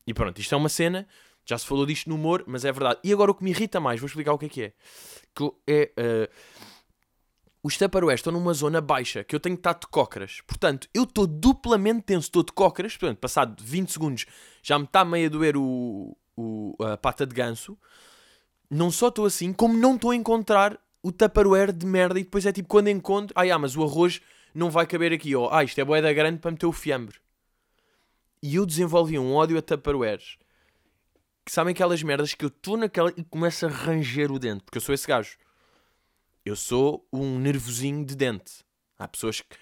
E 0.07 0.13
pronto, 0.13 0.39
isto 0.39 0.55
é 0.55 0.59
uma 0.59 0.69
cena, 0.69 1.09
já 1.47 1.57
se 1.57 1.67
falou 1.67 1.87
disto 1.87 2.11
no 2.11 2.17
humor, 2.17 2.45
mas 2.47 2.67
é 2.67 2.71
verdade. 2.71 3.01
E 3.03 3.11
agora 3.11 3.31
o 3.31 3.35
que 3.35 3.43
me 3.43 3.49
irrita 3.49 3.81
mais, 3.81 3.99
vou 3.99 4.07
explicar 4.07 4.35
o 4.35 4.39
que 4.39 4.45
é 4.45 4.49
que 4.51 4.63
é. 4.65 4.73
Que 5.35 5.51
é 5.67 5.93
uh, 5.99 6.35
os 7.63 7.79
Tupperwares 7.79 8.21
estão 8.21 8.33
numa 8.33 8.53
zona 8.53 8.83
baixa, 8.83 9.25
que 9.25 9.35
eu 9.35 9.41
tenho 9.41 9.57
que 9.57 9.61
estar 9.61 9.73
de 9.73 9.87
cócaras. 9.87 10.43
Portanto, 10.47 10.91
eu 10.93 11.05
estou 11.05 11.27
duplamente 11.27 12.03
tenso, 12.03 12.27
estou 12.27 12.43
de 12.43 12.53
cócaras. 12.53 12.99
Portanto, 12.99 13.19
passado 13.19 13.65
20 13.65 13.93
segundos, 13.93 14.27
já 14.63 14.79
me 14.79 14.85
está 14.85 15.07
meio 15.07 15.27
a 15.27 15.31
doer 15.31 15.57
o, 15.57 16.15
o, 16.37 16.77
a 16.85 16.99
pata 16.99 17.27
de 17.27 17.35
ganso. 17.35 17.79
Não 18.71 18.91
só 18.91 19.09
estou 19.09 19.25
assim, 19.25 19.53
como 19.53 19.79
não 19.79 19.95
estou 19.95 20.11
a 20.11 20.17
encontrar 20.17 20.79
o 21.03 21.11
Tupperware 21.11 21.73
de 21.73 21.87
merda 21.87 22.19
e 22.19 22.25
depois 22.25 22.45
é 22.45 22.53
tipo 22.53 22.69
quando 22.69 22.89
encontro, 22.89 23.33
ai 23.37 23.51
ah, 23.51 23.59
mas 23.59 23.77
o 23.77 23.83
arroz 23.83 24.21
não 24.55 24.71
vai 24.71 24.87
caber 24.87 25.13
aqui, 25.13 25.35
ou 25.35 25.53
ah, 25.53 25.65
isto 25.65 25.81
é 25.81 25.85
boeda 25.85 26.13
grande 26.13 26.39
para 26.39 26.51
meter 26.51 26.67
o 26.67 26.73
fiambre. 26.73 27.19
E 28.43 28.57
eu 28.57 28.67
desenvolvi 28.67 29.19
um 29.19 29.35
ódio 29.35 29.59
a 29.59 29.63
Tupperwares. 29.63 30.37
Que 31.45 31.53
sabem 31.53 31.73
aquelas 31.73 32.03
merdas 32.03 32.35
que 32.35 32.45
eu 32.45 32.49
estou 32.49 32.77
naquela 32.77 33.13
e 33.17 33.25
começo 33.25 33.67
a 33.67 33.69
ranger 33.69 34.31
o 34.31 34.39
dente, 34.39 34.65
porque 34.65 34.79
eu 34.79 34.83
sou 34.83 34.95
esse 34.95 35.07
gajo. 35.07 35.39
Eu 36.45 36.55
sou 36.55 37.07
um 37.13 37.39
nervosinho 37.39 38.05
de 38.05 38.15
dente. 38.15 38.65
Há 38.99 39.09
pessoas 39.09 39.41
que 39.41 39.57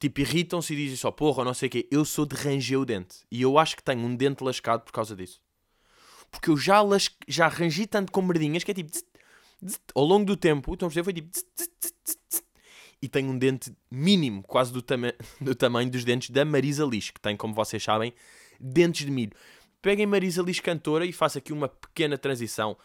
tipo 0.00 0.20
irritam-se 0.20 0.72
e 0.72 0.76
dizem 0.76 0.96
só 0.96 1.10
porra 1.10 1.38
ou 1.38 1.44
não 1.44 1.54
sei 1.54 1.68
o 1.68 1.70
quê. 1.70 1.88
Eu 1.90 2.04
sou 2.04 2.26
de 2.26 2.34
ranger 2.34 2.80
o 2.80 2.84
dente. 2.84 3.18
E 3.30 3.42
eu 3.42 3.58
acho 3.58 3.76
que 3.76 3.82
tenho 3.82 4.00
um 4.00 4.14
dente 4.14 4.42
lascado 4.42 4.82
por 4.82 4.92
causa 4.92 5.14
disso. 5.14 5.40
Porque 6.30 6.50
eu 6.50 6.56
já, 6.56 6.80
las... 6.82 7.10
já 7.26 7.48
rangi 7.48 7.86
tanto 7.86 8.12
com 8.12 8.22
merdinhas 8.22 8.64
que 8.64 8.70
é 8.70 8.74
tipo 8.74 8.92
ao 9.94 10.04
longo 10.04 10.24
do 10.24 10.36
tempo, 10.36 10.72
estão 10.72 10.86
a 10.86 10.90
perceber? 10.90 11.04
Foi 11.04 11.12
tipo. 11.12 11.28
E 13.00 13.08
tem 13.08 13.26
um 13.26 13.38
dente 13.38 13.72
mínimo, 13.90 14.42
quase 14.42 14.72
do, 14.72 14.82
tama 14.82 15.14
do 15.40 15.54
tamanho 15.54 15.90
dos 15.90 16.04
dentes 16.04 16.30
da 16.30 16.44
Marisa 16.44 16.84
Liz, 16.84 17.10
que 17.10 17.20
tem, 17.20 17.36
como 17.36 17.54
vocês 17.54 17.82
sabem, 17.82 18.12
dentes 18.58 19.06
de 19.06 19.12
milho. 19.12 19.32
Peguem 19.80 20.06
Marisa 20.06 20.42
Liz 20.42 20.58
cantora 20.58 21.06
e 21.06 21.12
faço 21.12 21.38
aqui 21.38 21.52
uma 21.52 21.68
pequena 21.68 22.18
transição 22.18 22.76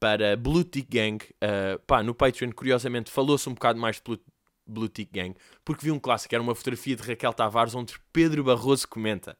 para 0.00 0.36
Blue 0.36 0.64
Tick 0.64 0.88
Gang. 0.90 1.24
Uh, 1.24 1.78
pá, 1.86 2.02
no 2.02 2.14
Patreon, 2.14 2.50
curiosamente, 2.50 3.10
falou-se 3.10 3.48
um 3.48 3.54
bocado 3.54 3.78
mais 3.78 3.96
de 3.96 4.02
Blue, 4.02 4.18
Blue 4.66 4.88
Tick 4.88 5.12
Gang, 5.12 5.36
porque 5.64 5.84
vi 5.84 5.92
um 5.92 6.00
clássico, 6.00 6.34
era 6.34 6.42
uma 6.42 6.54
fotografia 6.54 6.96
de 6.96 7.02
Raquel 7.02 7.32
Tavares, 7.32 7.74
onde 7.74 7.94
Pedro 8.12 8.42
Barroso 8.42 8.88
comenta. 8.88 9.38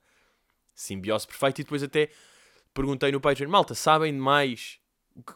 Simbiose 0.72 1.26
perfeito. 1.26 1.60
E 1.60 1.64
depois 1.64 1.82
até 1.82 2.10
perguntei 2.74 3.12
no 3.12 3.20
Patreon, 3.20 3.48
malta, 3.48 3.74
sabem 3.74 4.12
mais 4.12 4.80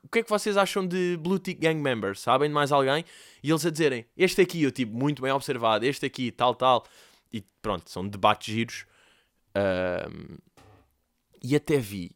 o 0.03 0.09
que 0.09 0.21
é 0.21 0.23
que 0.23 0.31
vocês 0.31 0.57
acham 0.57 0.87
de 0.87 1.17
Blue 1.21 1.39
Tick 1.39 1.61
Gang 1.61 1.81
members? 1.81 2.21
Sabem 2.21 2.49
de 2.49 2.55
mais 2.55 2.73
alguém? 2.73 3.05
E 3.43 3.51
eles 3.51 3.67
a 3.67 3.71
dizerem, 3.71 4.07
este 4.17 4.41
aqui, 4.41 4.63
eu 4.63 4.71
tipo, 4.71 4.97
muito 4.97 5.21
bem 5.23 5.33
observado, 5.33 5.85
este 5.85 6.07
aqui, 6.07 6.31
tal, 6.31 6.55
tal. 6.55 6.85
E 7.33 7.43
pronto, 7.61 7.91
são 7.91 8.07
debates 8.07 8.55
giros. 8.55 8.87
Um, 9.57 10.37
e 11.43 11.55
até 11.55 11.77
vi, 11.77 12.13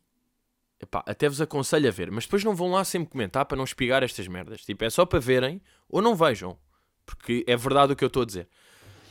epá, 0.80 1.02
até 1.06 1.28
vos 1.28 1.40
aconselho 1.40 1.88
a 1.88 1.90
ver, 1.90 2.10
mas 2.10 2.24
depois 2.24 2.42
não 2.42 2.54
vão 2.54 2.70
lá 2.70 2.84
sempre 2.84 3.10
comentar 3.10 3.44
para 3.44 3.56
não 3.56 3.64
espigar 3.64 4.02
estas 4.02 4.26
merdas. 4.26 4.64
Tipo, 4.64 4.84
é 4.84 4.90
só 4.90 5.04
para 5.04 5.18
verem 5.18 5.60
ou 5.88 6.00
não 6.00 6.14
vejam. 6.14 6.58
Porque 7.04 7.44
é 7.46 7.56
verdade 7.56 7.92
o 7.92 7.96
que 7.96 8.04
eu 8.04 8.08
estou 8.08 8.22
a 8.22 8.26
dizer. 8.26 8.48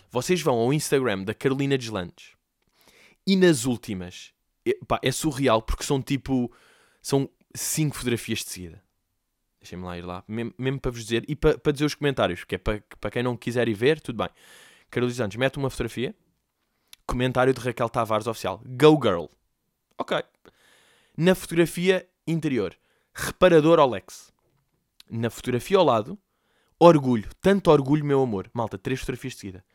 Vocês 0.09 0.41
vão 0.41 0.55
ao 0.55 0.73
Instagram 0.73 1.23
da 1.23 1.33
Carolina 1.33 1.77
Deslandes 1.77 2.33
e 3.25 3.35
nas 3.35 3.65
últimas, 3.65 4.31
epá, 4.69 4.99
é 5.01 5.11
surreal 5.11 5.61
porque 5.61 5.83
são 5.83 6.01
tipo, 6.01 6.51
são 7.01 7.29
5 7.53 7.95
fotografias 7.95 8.39
de 8.39 8.49
seguida. 8.49 8.83
Deixem-me 9.59 9.85
lá 9.85 9.97
ir 9.97 10.05
lá, 10.05 10.23
mesmo, 10.27 10.53
mesmo 10.57 10.79
para 10.79 10.91
vos 10.91 11.03
dizer, 11.03 11.25
e 11.27 11.35
para, 11.35 11.57
para 11.57 11.71
dizer 11.71 11.85
os 11.85 11.95
comentários, 11.95 12.43
que 12.43 12.55
é 12.55 12.57
para, 12.57 12.81
para 12.99 13.11
quem 13.11 13.23
não 13.23 13.35
quiser 13.35 13.67
ir 13.67 13.73
ver, 13.73 13.99
tudo 13.99 14.17
bem. 14.17 14.29
Carlos 14.89 15.15
Santos 15.15 15.35
mete 15.37 15.57
uma 15.57 15.69
fotografia, 15.69 16.15
comentário 17.05 17.53
de 17.53 17.59
Raquel 17.59 17.89
Tavares 17.89 18.27
oficial, 18.27 18.61
Go 18.65 18.99
Girl. 19.01 19.25
Ok. 19.97 20.23
Na 21.17 21.33
fotografia 21.33 22.07
interior, 22.25 22.77
reparador 23.13 23.79
Olex. 23.79 24.31
Na 25.09 25.29
fotografia 25.29 25.77
ao 25.77 25.83
lado, 25.83 26.17
orgulho, 26.79 27.29
tanto 27.41 27.71
orgulho, 27.71 28.05
meu 28.05 28.21
amor. 28.21 28.49
Malta, 28.53 28.77
três 28.77 28.99
fotografias 28.99 29.33
de 29.33 29.39
seguida. 29.39 29.65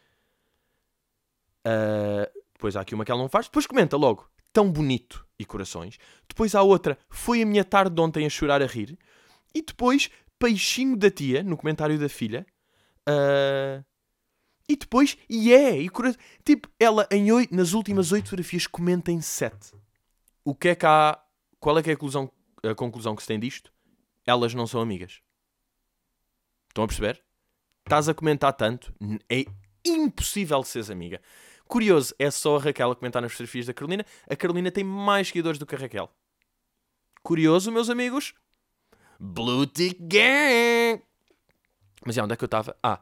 Uh, 1.66 2.40
depois 2.52 2.76
há 2.76 2.80
aqui 2.80 2.94
uma 2.94 3.04
que 3.04 3.10
ela 3.10 3.20
não 3.20 3.28
faz. 3.28 3.46
Depois 3.46 3.66
comenta 3.66 3.96
logo, 3.96 4.30
tão 4.52 4.70
bonito 4.70 5.26
e 5.38 5.44
corações. 5.44 5.98
Depois 6.28 6.54
há 6.54 6.62
outra, 6.62 6.98
foi 7.08 7.42
a 7.42 7.46
minha 7.46 7.64
tarde 7.64 7.94
de 7.94 8.00
ontem 8.00 8.26
a 8.26 8.30
chorar 8.30 8.62
a 8.62 8.66
rir. 8.66 8.98
E 9.54 9.62
depois, 9.62 10.10
peixinho 10.38 10.96
da 10.96 11.10
tia, 11.10 11.42
no 11.42 11.56
comentário 11.56 11.98
da 11.98 12.08
filha. 12.08 12.46
Uh, 13.08 13.84
e 14.68 14.76
depois, 14.76 15.16
e 15.28 15.52
é, 15.52 15.78
e 15.78 15.88
coração. 15.88 16.20
Tipo, 16.44 16.68
ela 16.78 17.06
em 17.10 17.30
oito, 17.32 17.54
nas 17.54 17.72
últimas 17.72 18.12
oito 18.12 18.26
fotografias 18.26 18.66
comenta 18.66 19.10
em 19.10 19.20
sete. 19.20 19.72
O 20.44 20.54
que 20.54 20.68
é 20.68 20.74
que 20.74 20.86
há. 20.86 21.18
Qual 21.58 21.78
é 21.78 21.82
que 21.82 21.90
é 21.90 21.92
a 21.92 21.96
conclusão, 21.96 22.32
a 22.64 22.74
conclusão 22.74 23.14
que 23.14 23.22
se 23.22 23.28
tem 23.28 23.38
disto? 23.38 23.72
Elas 24.26 24.54
não 24.54 24.66
são 24.66 24.80
amigas. 24.80 25.20
Estão 26.68 26.84
a 26.84 26.86
perceber? 26.86 27.22
Estás 27.84 28.08
a 28.08 28.14
comentar 28.14 28.52
tanto, 28.52 28.94
é 29.28 29.44
impossível 29.84 30.62
seres 30.62 30.88
amiga. 30.88 31.20
Curioso, 31.72 32.14
é 32.18 32.30
só 32.30 32.56
a 32.56 32.60
Raquel 32.60 32.90
a 32.90 32.94
comentar 32.94 33.22
nas 33.22 33.32
fotografias 33.32 33.64
da 33.64 33.72
Carolina. 33.72 34.04
A 34.28 34.36
Carolina 34.36 34.70
tem 34.70 34.84
mais 34.84 35.28
seguidores 35.28 35.58
do 35.58 35.64
que 35.64 35.74
a 35.74 35.78
Raquel. 35.78 36.10
Curioso, 37.22 37.72
meus 37.72 37.88
amigos. 37.88 38.34
Blue 39.18 39.64
Tick 39.66 39.96
Gang! 39.98 41.02
Mas 42.04 42.14
já, 42.14 42.24
onde 42.24 42.34
é 42.34 42.36
que 42.36 42.44
eu 42.44 42.46
estava? 42.46 42.76
Ah, 42.82 43.00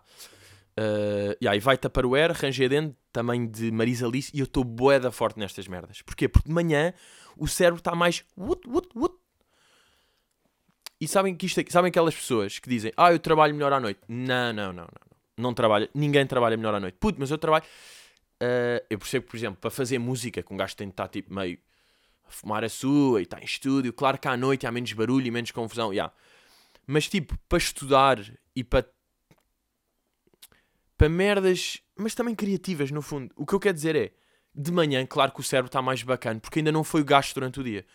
uh, 0.79 1.37
yeah, 1.43 1.57
e 1.57 1.59
vai 1.59 1.77
air, 1.77 2.69
dentro, 2.69 2.97
também 3.13 3.45
de 3.45 3.73
Marisa 3.73 4.07
Alice, 4.07 4.31
e 4.33 4.39
eu 4.39 4.45
estou 4.45 4.63
boeda 4.63 5.11
forte 5.11 5.37
nestas 5.41 5.67
merdas. 5.67 6.01
Porquê? 6.03 6.29
Porque 6.29 6.49
de 6.49 6.55
manhã 6.55 6.95
o 7.37 7.49
cérebro 7.49 7.81
está 7.81 7.97
mais. 7.97 8.25
Wut, 8.39 8.69
wut, 8.69 8.89
wut. 8.95 9.17
E 11.01 11.09
sabem 11.09 11.35
que 11.35 11.47
isto 11.47 11.59
é, 11.59 11.65
sabem 11.69 11.89
aquelas 11.89 12.15
pessoas 12.15 12.61
que 12.61 12.71
dizem, 12.71 12.93
ah, 12.97 13.11
eu 13.11 13.19
trabalho 13.19 13.53
melhor 13.53 13.73
à 13.73 13.81
noite. 13.81 13.99
Não, 14.07 14.53
não, 14.53 14.73
não, 14.73 14.85
não. 14.85 15.11
Não 15.37 15.55
trabalha, 15.55 15.91
ninguém 15.93 16.25
trabalha 16.25 16.57
melhor 16.57 16.73
à 16.73 16.79
noite. 16.79 16.99
Puto, 17.01 17.19
mas 17.19 17.33
eu 17.33 17.39
trabalho. 17.39 17.65
Uh, 18.43 18.81
eu 18.89 18.99
percebo 18.99 19.27
por 19.27 19.37
exemplo, 19.37 19.61
para 19.61 19.71
fazer 19.71 19.99
música, 19.99 20.43
que 20.43 20.53
um 20.53 20.57
gajo 20.57 20.75
tem 20.75 20.89
de 20.89 20.93
estar 20.93 21.09
tipo 21.09 21.33
meio 21.33 21.59
a 22.27 22.31
fumar 22.31 22.65
a 22.65 22.69
sua 22.69 23.21
e 23.21 23.25
está 23.25 23.39
em 23.39 23.45
estúdio, 23.45 23.93
claro 23.93 24.19
que 24.19 24.29
à 24.29 24.37
noite 24.37 24.67
há 24.67 24.73
menos 24.73 24.93
barulho 24.93 25.27
e 25.27 25.31
menos 25.31 25.51
confusão, 25.51 25.93
yeah. 25.93 26.13
mas 26.87 27.09
tipo, 27.09 27.37
para 27.49 27.59
estudar 27.59 28.19
e 28.55 28.65
para 28.65 28.87
para 30.97 31.09
merdas, 31.09 31.81
mas 31.97 32.15
também 32.15 32.35
criativas 32.35 32.91
no 32.91 33.01
fundo. 33.01 33.33
O 33.35 33.47
que 33.47 33.55
eu 33.55 33.61
quero 33.61 33.73
dizer 33.73 33.97
é, 33.97 34.13
de 34.55 34.71
manhã, 34.71 35.07
claro 35.07 35.33
que 35.33 35.41
o 35.41 35.43
cérebro 35.43 35.69
está 35.69 35.81
mais 35.81 36.03
bacana, 36.03 36.39
porque 36.39 36.59
ainda 36.59 36.71
não 36.71 36.85
foi 36.85 37.03
gasto 37.03 37.33
durante 37.33 37.59
o 37.59 37.65
dia. 37.65 37.87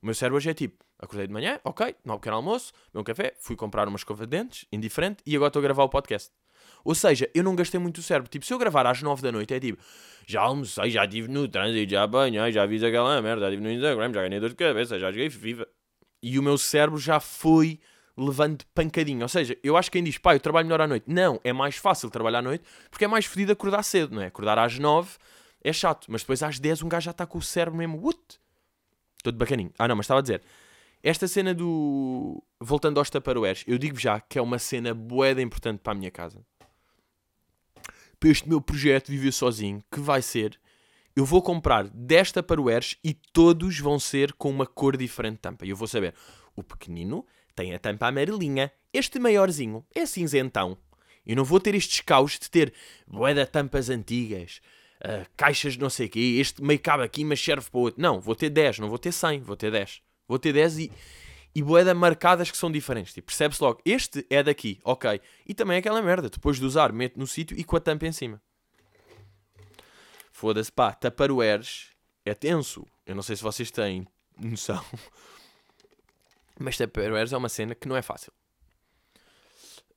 O 0.00 0.06
meu 0.06 0.14
cérebro 0.14 0.38
hoje 0.38 0.48
é 0.48 0.54
tipo, 0.54 0.82
acordei 0.98 1.26
de 1.26 1.32
manhã, 1.32 1.60
ok, 1.62 1.94
não 2.02 2.16
pequeno 2.16 2.36
almoço, 2.36 2.72
meu 2.92 3.02
um 3.02 3.04
café, 3.04 3.34
fui 3.38 3.54
comprar 3.54 3.86
uma 3.86 3.96
escova 3.96 4.26
de 4.26 4.30
dentes, 4.38 4.66
indiferente, 4.72 5.22
e 5.26 5.36
agora 5.36 5.48
estou 5.48 5.60
a 5.60 5.62
gravar 5.62 5.84
o 5.84 5.90
podcast. 5.90 6.32
Ou 6.84 6.94
seja, 6.94 7.30
eu 7.34 7.42
não 7.42 7.56
gastei 7.56 7.80
muito 7.80 7.98
o 7.98 8.02
cérebro. 8.02 8.28
Tipo, 8.28 8.44
se 8.44 8.52
eu 8.52 8.58
gravar 8.58 8.86
às 8.86 9.00
9 9.00 9.22
da 9.22 9.32
noite, 9.32 9.54
é 9.54 9.58
tipo, 9.58 9.82
já 10.26 10.42
almocei, 10.42 10.90
já 10.90 11.04
estive 11.04 11.28
no 11.28 11.48
trânsito, 11.48 11.90
já 11.90 12.06
banhei, 12.06 12.52
já 12.52 12.68
fiz 12.68 12.82
aquela 12.82 13.20
merda, 13.22 13.42
já 13.42 13.48
estive 13.48 13.62
no 13.62 13.72
Instagram, 13.72 14.12
já 14.12 14.22
ganhei 14.22 14.40
dor 14.40 14.50
de 14.50 14.56
cabeça, 14.56 14.98
já 14.98 15.10
joguei 15.10 15.30
FIFA. 15.30 15.66
E 16.22 16.38
o 16.38 16.42
meu 16.42 16.58
cérebro 16.58 16.98
já 16.98 17.18
foi 17.18 17.80
levando 18.16 18.64
pancadinho. 18.74 19.22
Ou 19.22 19.28
seja, 19.28 19.56
eu 19.62 19.76
acho 19.76 19.90
que 19.90 19.98
quem 19.98 20.04
diz, 20.04 20.18
pá, 20.18 20.34
eu 20.34 20.40
trabalho 20.40 20.66
melhor 20.66 20.82
à 20.82 20.86
noite. 20.86 21.04
Não, 21.08 21.40
é 21.42 21.52
mais 21.52 21.76
fácil 21.76 22.10
trabalhar 22.10 22.38
à 22.38 22.42
noite 22.42 22.64
porque 22.90 23.04
é 23.04 23.08
mais 23.08 23.24
fodido 23.24 23.52
acordar 23.52 23.82
cedo, 23.82 24.14
não 24.14 24.22
é? 24.22 24.26
Acordar 24.26 24.58
às 24.58 24.78
9 24.78 25.16
é 25.62 25.72
chato, 25.72 26.06
mas 26.08 26.22
depois 26.22 26.42
às 26.42 26.58
10 26.58 26.82
um 26.82 26.88
gajo 26.88 27.06
já 27.06 27.10
está 27.10 27.26
com 27.26 27.38
o 27.38 27.42
cérebro 27.42 27.78
mesmo, 27.78 28.00
what? 28.04 28.20
Todo 29.22 29.36
bacaninho. 29.36 29.72
Ah, 29.78 29.88
não, 29.88 29.96
mas 29.96 30.04
estava 30.04 30.20
a 30.20 30.22
dizer, 30.22 30.42
esta 31.02 31.26
cena 31.26 31.54
do. 31.54 32.42
Voltando 32.60 32.98
aos 32.98 33.10
taparoeiros, 33.10 33.64
eu 33.66 33.78
digo 33.78 33.98
já 33.98 34.20
que 34.20 34.38
é 34.38 34.42
uma 34.42 34.58
cena 34.58 34.94
boeda 34.94 35.40
importante 35.42 35.80
para 35.80 35.92
a 35.92 35.96
minha 35.96 36.10
casa 36.10 36.44
para 38.18 38.30
este 38.30 38.48
meu 38.48 38.60
projeto 38.60 39.08
Viver 39.08 39.32
Sozinho, 39.32 39.82
que 39.90 40.00
vai 40.00 40.22
ser, 40.22 40.58
eu 41.16 41.24
vou 41.24 41.42
comprar 41.42 41.88
10 41.88 42.32
Tupperwares 42.32 42.96
e 43.02 43.14
todos 43.14 43.78
vão 43.78 43.98
ser 43.98 44.32
com 44.32 44.50
uma 44.50 44.66
cor 44.66 44.96
diferente 44.96 45.34
de 45.34 45.40
tampa. 45.40 45.64
E 45.64 45.70
eu 45.70 45.76
vou 45.76 45.86
saber, 45.86 46.14
o 46.56 46.62
pequenino 46.62 47.24
tem 47.54 47.74
a 47.74 47.78
tampa 47.78 48.08
amarelinha, 48.08 48.72
este 48.92 49.18
maiorzinho 49.18 49.84
é 49.94 50.06
cinzentão. 50.06 50.76
Eu 51.26 51.36
não 51.36 51.44
vou 51.44 51.60
ter 51.60 51.74
estes 51.74 52.00
caos 52.00 52.38
de 52.38 52.50
ter 52.50 52.72
boeda 53.06 53.46
tampas 53.46 53.88
antigas, 53.88 54.60
uh, 55.00 55.26
caixas 55.36 55.74
de 55.74 55.80
não 55.80 55.88
sei 55.88 56.06
o 56.06 56.10
quê, 56.10 56.36
este 56.38 56.62
meio 56.62 56.80
cabe 56.80 57.02
aqui, 57.02 57.24
mas 57.24 57.40
serve 57.40 57.70
para 57.70 57.78
o 57.78 57.82
outro. 57.82 58.02
Não, 58.02 58.20
vou 58.20 58.34
ter 58.34 58.50
10, 58.50 58.80
não 58.80 58.88
vou 58.88 58.98
ter 58.98 59.12
100, 59.12 59.40
vou 59.40 59.56
ter 59.56 59.70
10. 59.70 60.02
Vou 60.26 60.38
ter 60.38 60.52
10 60.52 60.78
e 60.78 60.92
e 61.54 61.62
boeda 61.62 61.94
marcadas 61.94 62.50
que 62.50 62.56
são 62.56 62.70
diferentes. 62.70 63.14
Tipo, 63.14 63.26
percebe-se 63.26 63.62
logo, 63.62 63.80
este 63.84 64.26
é 64.28 64.42
daqui, 64.42 64.80
ok. 64.82 65.20
E 65.46 65.54
também 65.54 65.76
é 65.76 65.78
aquela 65.78 66.02
merda, 66.02 66.28
depois 66.28 66.58
de 66.58 66.64
usar, 66.64 66.92
mete 66.92 67.16
no 67.16 67.26
sítio 67.26 67.58
e 67.58 67.62
com 67.62 67.76
a 67.76 67.80
tampa 67.80 68.06
em 68.06 68.12
cima. 68.12 68.42
Foda-se, 70.32 70.72
pá, 70.72 70.92
Tupperwares 70.92 71.90
é 72.24 72.34
tenso. 72.34 72.84
Eu 73.06 73.14
não 73.14 73.22
sei 73.22 73.36
se 73.36 73.42
vocês 73.42 73.70
têm 73.70 74.06
noção. 74.36 74.84
Mas 76.58 76.76
Tupperwares 76.76 77.32
é 77.32 77.36
uma 77.36 77.48
cena 77.48 77.74
que 77.74 77.86
não 77.86 77.96
é 77.96 78.02
fácil. 78.02 78.32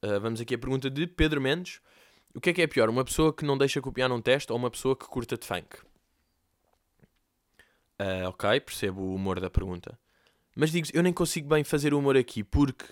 Uh, 0.04 0.20
vamos 0.20 0.40
aqui 0.40 0.54
a 0.54 0.60
pergunta 0.60 0.92
de 0.92 1.08
Pedro 1.08 1.42
Mendes. 1.42 1.82
O 2.36 2.40
que 2.40 2.52
é 2.52 2.54
que 2.54 2.62
é 2.62 2.68
pior, 2.68 2.88
uma 2.88 3.04
pessoa 3.04 3.34
que 3.34 3.44
não 3.44 3.58
deixa 3.58 3.82
copiar 3.82 4.08
num 4.08 4.22
teste 4.22 4.52
ou 4.52 4.58
uma 4.60 4.70
pessoa 4.70 4.96
que 4.96 5.06
curta 5.06 5.36
de 5.36 5.48
funk? 5.48 5.78
Uh, 8.00 8.28
ok, 8.28 8.60
percebo 8.60 9.02
o 9.02 9.16
humor 9.16 9.40
da 9.40 9.50
pergunta. 9.50 9.98
Mas 10.60 10.72
digo 10.72 10.88
eu 10.92 11.04
nem 11.04 11.14
consigo 11.14 11.48
bem 11.48 11.64
fazer 11.64 11.94
humor 11.94 12.18
aqui 12.18 12.44
porque 12.44 12.86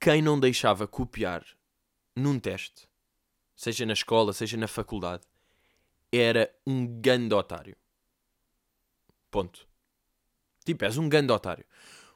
quem 0.00 0.22
não 0.22 0.38
deixava 0.38 0.86
copiar 0.86 1.44
num 2.14 2.38
teste, 2.38 2.88
seja 3.56 3.84
na 3.84 3.94
escola, 3.94 4.32
seja 4.32 4.56
na 4.56 4.68
faculdade, 4.68 5.24
era 6.12 6.54
um 6.64 6.86
gando 7.00 7.36
otário. 7.36 7.76
Ponto. 9.28 9.66
Tipo, 10.64 10.84
és 10.84 10.96
um 10.96 11.08
gando 11.08 11.34
otário. 11.34 11.64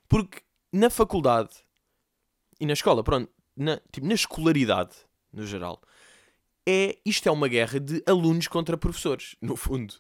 Porque 0.09 0.41
na 0.73 0.91
faculdade 0.91 1.57
e 2.61 2.67
na 2.67 2.75
escola, 2.75 3.03
pronto, 3.03 3.29
na, 3.57 3.81
tipo, 3.91 4.07
na 4.07 4.15
escolaridade, 4.15 4.95
no 5.33 5.45
geral, 5.45 5.83
é, 6.65 6.97
isto 7.05 7.29
é 7.29 7.33
uma 7.33 7.49
guerra 7.49 7.81
de 7.81 8.01
alunos 8.07 8.47
contra 8.47 8.77
professores, 8.77 9.35
no 9.41 9.57
fundo. 9.57 9.95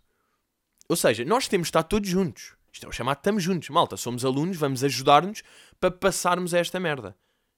Ou 0.88 0.95
seja, 0.95 1.25
nós 1.25 1.49
temos 1.49 1.67
de 1.67 1.71
estar 1.71 1.83
todos 1.83 2.09
juntos. 2.09 2.55
Isto 2.76 2.85
é 2.85 2.88
o 2.90 2.92
chamado 2.92 3.16
estamos 3.16 3.42
juntos, 3.42 3.71
malta. 3.71 3.97
Somos 3.97 4.23
alunos, 4.23 4.59
vamos 4.59 4.85
ajudar-nos 4.85 5.42
para 5.80 5.90
passarmos 5.90 6.52
a 6.52 6.59
esta 6.59 6.78
merda. 6.78 7.16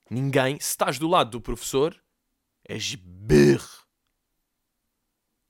Ninguém, 0.09 0.61
se 0.61 0.69
estás 0.69 0.97
do 0.97 1.09
lado 1.09 1.31
do 1.33 1.41
professor, 1.41 2.01
és 2.65 2.95
berro. 2.95 3.85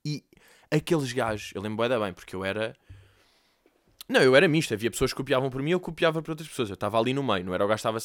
E 0.03 0.25
aqueles 0.71 1.13
gajos, 1.13 1.53
eu 1.55 1.61
lembro 1.61 1.87
bem, 2.01 2.15
porque 2.15 2.35
eu 2.35 2.47
era. 2.47 2.75
Não, 4.09 4.23
eu 4.23 4.35
era 4.35 4.49
misto. 4.49 4.73
Havia 4.73 4.91
pessoas 4.91 5.13
que 5.13 5.19
copiavam 5.19 5.51
por 5.51 5.61
mim, 5.61 5.73
eu 5.73 5.81
copiava 5.81 6.23
por 6.23 6.31
outras 6.31 6.49
pessoas. 6.49 6.71
Eu 6.71 6.75
estava 6.75 6.99
ali 6.99 7.13
no 7.13 7.23
meio, 7.23 7.45
não 7.45 7.53
era 7.53 7.63
o 7.63 7.69
gajo 7.69 7.77
estava. 7.77 7.99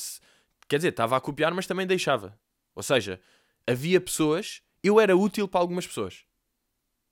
Quer 0.67 0.75
dizer, 0.75 0.89
estava 0.89 1.15
a 1.15 1.21
copiar, 1.21 1.53
mas 1.53 1.65
também 1.65 1.87
deixava. 1.87 2.37
Ou 2.75 2.83
seja, 2.83 3.21
havia 3.65 4.01
pessoas. 4.01 4.61
Eu 4.83 4.99
era 4.99 5.15
útil 5.15 5.47
para 5.47 5.61
algumas 5.61 5.87
pessoas. 5.87 6.25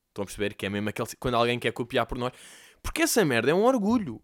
Estão 0.10 0.24
a 0.24 0.26
perceber 0.26 0.56
que 0.56 0.66
é 0.66 0.70
mesmo 0.70 0.90
aquele. 0.90 1.08
Quando 1.18 1.36
alguém 1.36 1.58
quer 1.58 1.72
copiar 1.72 2.06
por 2.06 2.18
nós. 2.18 2.34
Porque 2.84 3.04
essa 3.04 3.24
merda 3.24 3.50
é 3.50 3.54
um 3.54 3.64
orgulho. 3.64 4.22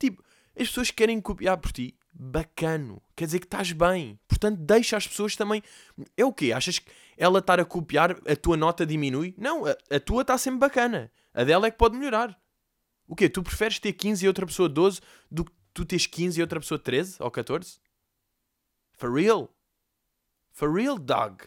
Tipo, 0.00 0.24
as 0.58 0.66
pessoas 0.68 0.90
querem 0.90 1.20
copiar 1.20 1.58
por 1.58 1.70
ti. 1.70 1.94
Bacano. 2.12 3.00
Quer 3.14 3.26
dizer 3.26 3.38
que 3.38 3.46
estás 3.46 3.70
bem. 3.70 4.18
Portanto, 4.26 4.58
deixa 4.58 4.96
as 4.96 5.06
pessoas 5.06 5.36
também. 5.36 5.62
É 6.16 6.24
o 6.24 6.32
quê? 6.32 6.52
Achas 6.52 6.78
que 6.78 6.90
ela 7.16 7.38
estar 7.38 7.60
a 7.60 7.64
copiar, 7.64 8.12
a 8.26 8.34
tua 8.34 8.56
nota 8.56 8.84
diminui? 8.84 9.34
Não, 9.38 9.66
a, 9.66 9.76
a 9.90 10.00
tua 10.00 10.22
está 10.22 10.36
sempre 10.36 10.58
bacana. 10.58 11.12
A 11.32 11.44
dela 11.44 11.66
é 11.66 11.70
que 11.70 11.78
pode 11.78 11.96
melhorar. 11.96 12.36
O 13.06 13.14
quê? 13.14 13.28
Tu 13.28 13.42
preferes 13.42 13.78
ter 13.78 13.92
15 13.92 14.24
e 14.24 14.28
outra 14.28 14.46
pessoa 14.46 14.68
12 14.68 15.00
do 15.30 15.44
que 15.44 15.52
tu 15.74 15.84
teres 15.84 16.06
15 16.06 16.40
e 16.40 16.42
outra 16.42 16.58
pessoa 16.58 16.78
13 16.78 17.16
ou 17.20 17.30
14? 17.30 17.78
For 18.94 19.12
real? 19.12 19.54
For 20.52 20.72
real, 20.72 20.98
dog? 20.98 21.44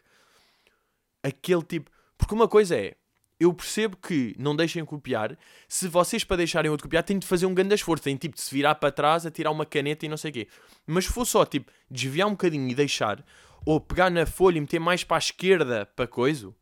Aquele 1.22 1.64
tipo. 1.64 1.92
Porque 2.18 2.34
uma 2.34 2.48
coisa 2.48 2.76
é 2.76 2.96
eu 3.40 3.54
percebo 3.54 3.98
que 3.98 4.36
não 4.38 4.56
deixem 4.56 4.84
copiar. 4.86 5.38
Se 5.68 5.88
vocês, 5.88 6.24
para 6.24 6.38
deixarem 6.38 6.70
outro 6.70 6.88
copiar, 6.88 7.04
têm 7.04 7.20
de 7.20 7.28
fazer 7.28 7.46
um 7.46 7.54
grande 7.54 7.76
esforço. 7.76 8.04
Têm 8.04 8.16
tipo 8.16 8.36
de 8.36 8.42
se 8.42 8.54
virar 8.54 8.76
para 8.76 8.92
trás, 8.92 9.26
a 9.26 9.32
tirar 9.32 9.52
uma 9.52 9.66
caneta 9.66 10.06
e 10.06 10.10
não 10.10 10.18
sei 10.18 10.32
o 10.32 10.34
quê. 10.34 10.48
Mas 10.86 11.06
se 11.06 11.12
for 11.12 11.26
só 11.26 11.46
tipo 11.46 11.72
desviar 11.90 12.28
um 12.28 12.32
bocadinho 12.32 12.70
e 12.70 12.76
deixar, 12.76 13.24
ou 13.66 13.80
pegar 13.80 14.10
na 14.10 14.26
folha 14.26 14.58
e 14.58 14.62
meter 14.62 14.80
mais 14.80 15.04
para 15.04 15.18
a 15.18 15.20
esquerda 15.20 15.86
para 15.96 16.08
coisa, 16.08 16.54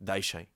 deixem. 0.00 0.48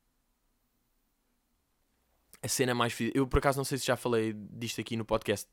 A 2.42 2.48
cena 2.48 2.74
mais. 2.74 2.96
Eu 3.14 3.26
por 3.26 3.38
acaso 3.38 3.58
não 3.58 3.64
sei 3.64 3.78
se 3.78 3.86
já 3.86 3.96
falei 3.96 4.32
disto 4.32 4.80
aqui 4.80 4.96
no 4.96 5.04
podcast, 5.04 5.48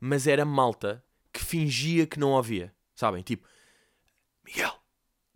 mas 0.00 0.26
era 0.26 0.44
malta 0.44 1.04
que 1.32 1.44
fingia 1.44 2.06
que 2.06 2.18
não 2.18 2.30
ouvia. 2.30 2.74
Sabem? 2.94 3.22
Tipo, 3.22 3.46
Miguel, 4.44 4.80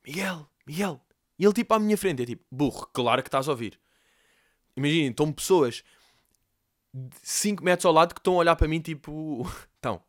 Miguel, 0.06 0.48
Miguel, 0.66 1.00
e 1.40 1.44
ele 1.46 1.54
tipo 1.54 1.72
à 1.72 1.78
minha 1.78 1.96
frente, 1.96 2.22
é 2.22 2.26
tipo, 2.26 2.44
burro, 2.52 2.86
claro 2.92 3.22
que 3.22 3.28
estás 3.28 3.48
a 3.48 3.52
ouvir. 3.52 3.80
Imaginem, 4.76 5.08
estão 5.08 5.32
pessoas 5.32 5.82
5 7.22 7.64
metros 7.64 7.86
ao 7.86 7.92
lado 7.94 8.14
que 8.14 8.20
estão 8.20 8.34
a 8.34 8.36
olhar 8.36 8.54
para 8.56 8.68
mim 8.68 8.78
tipo, 8.78 9.50
então. 9.80 10.02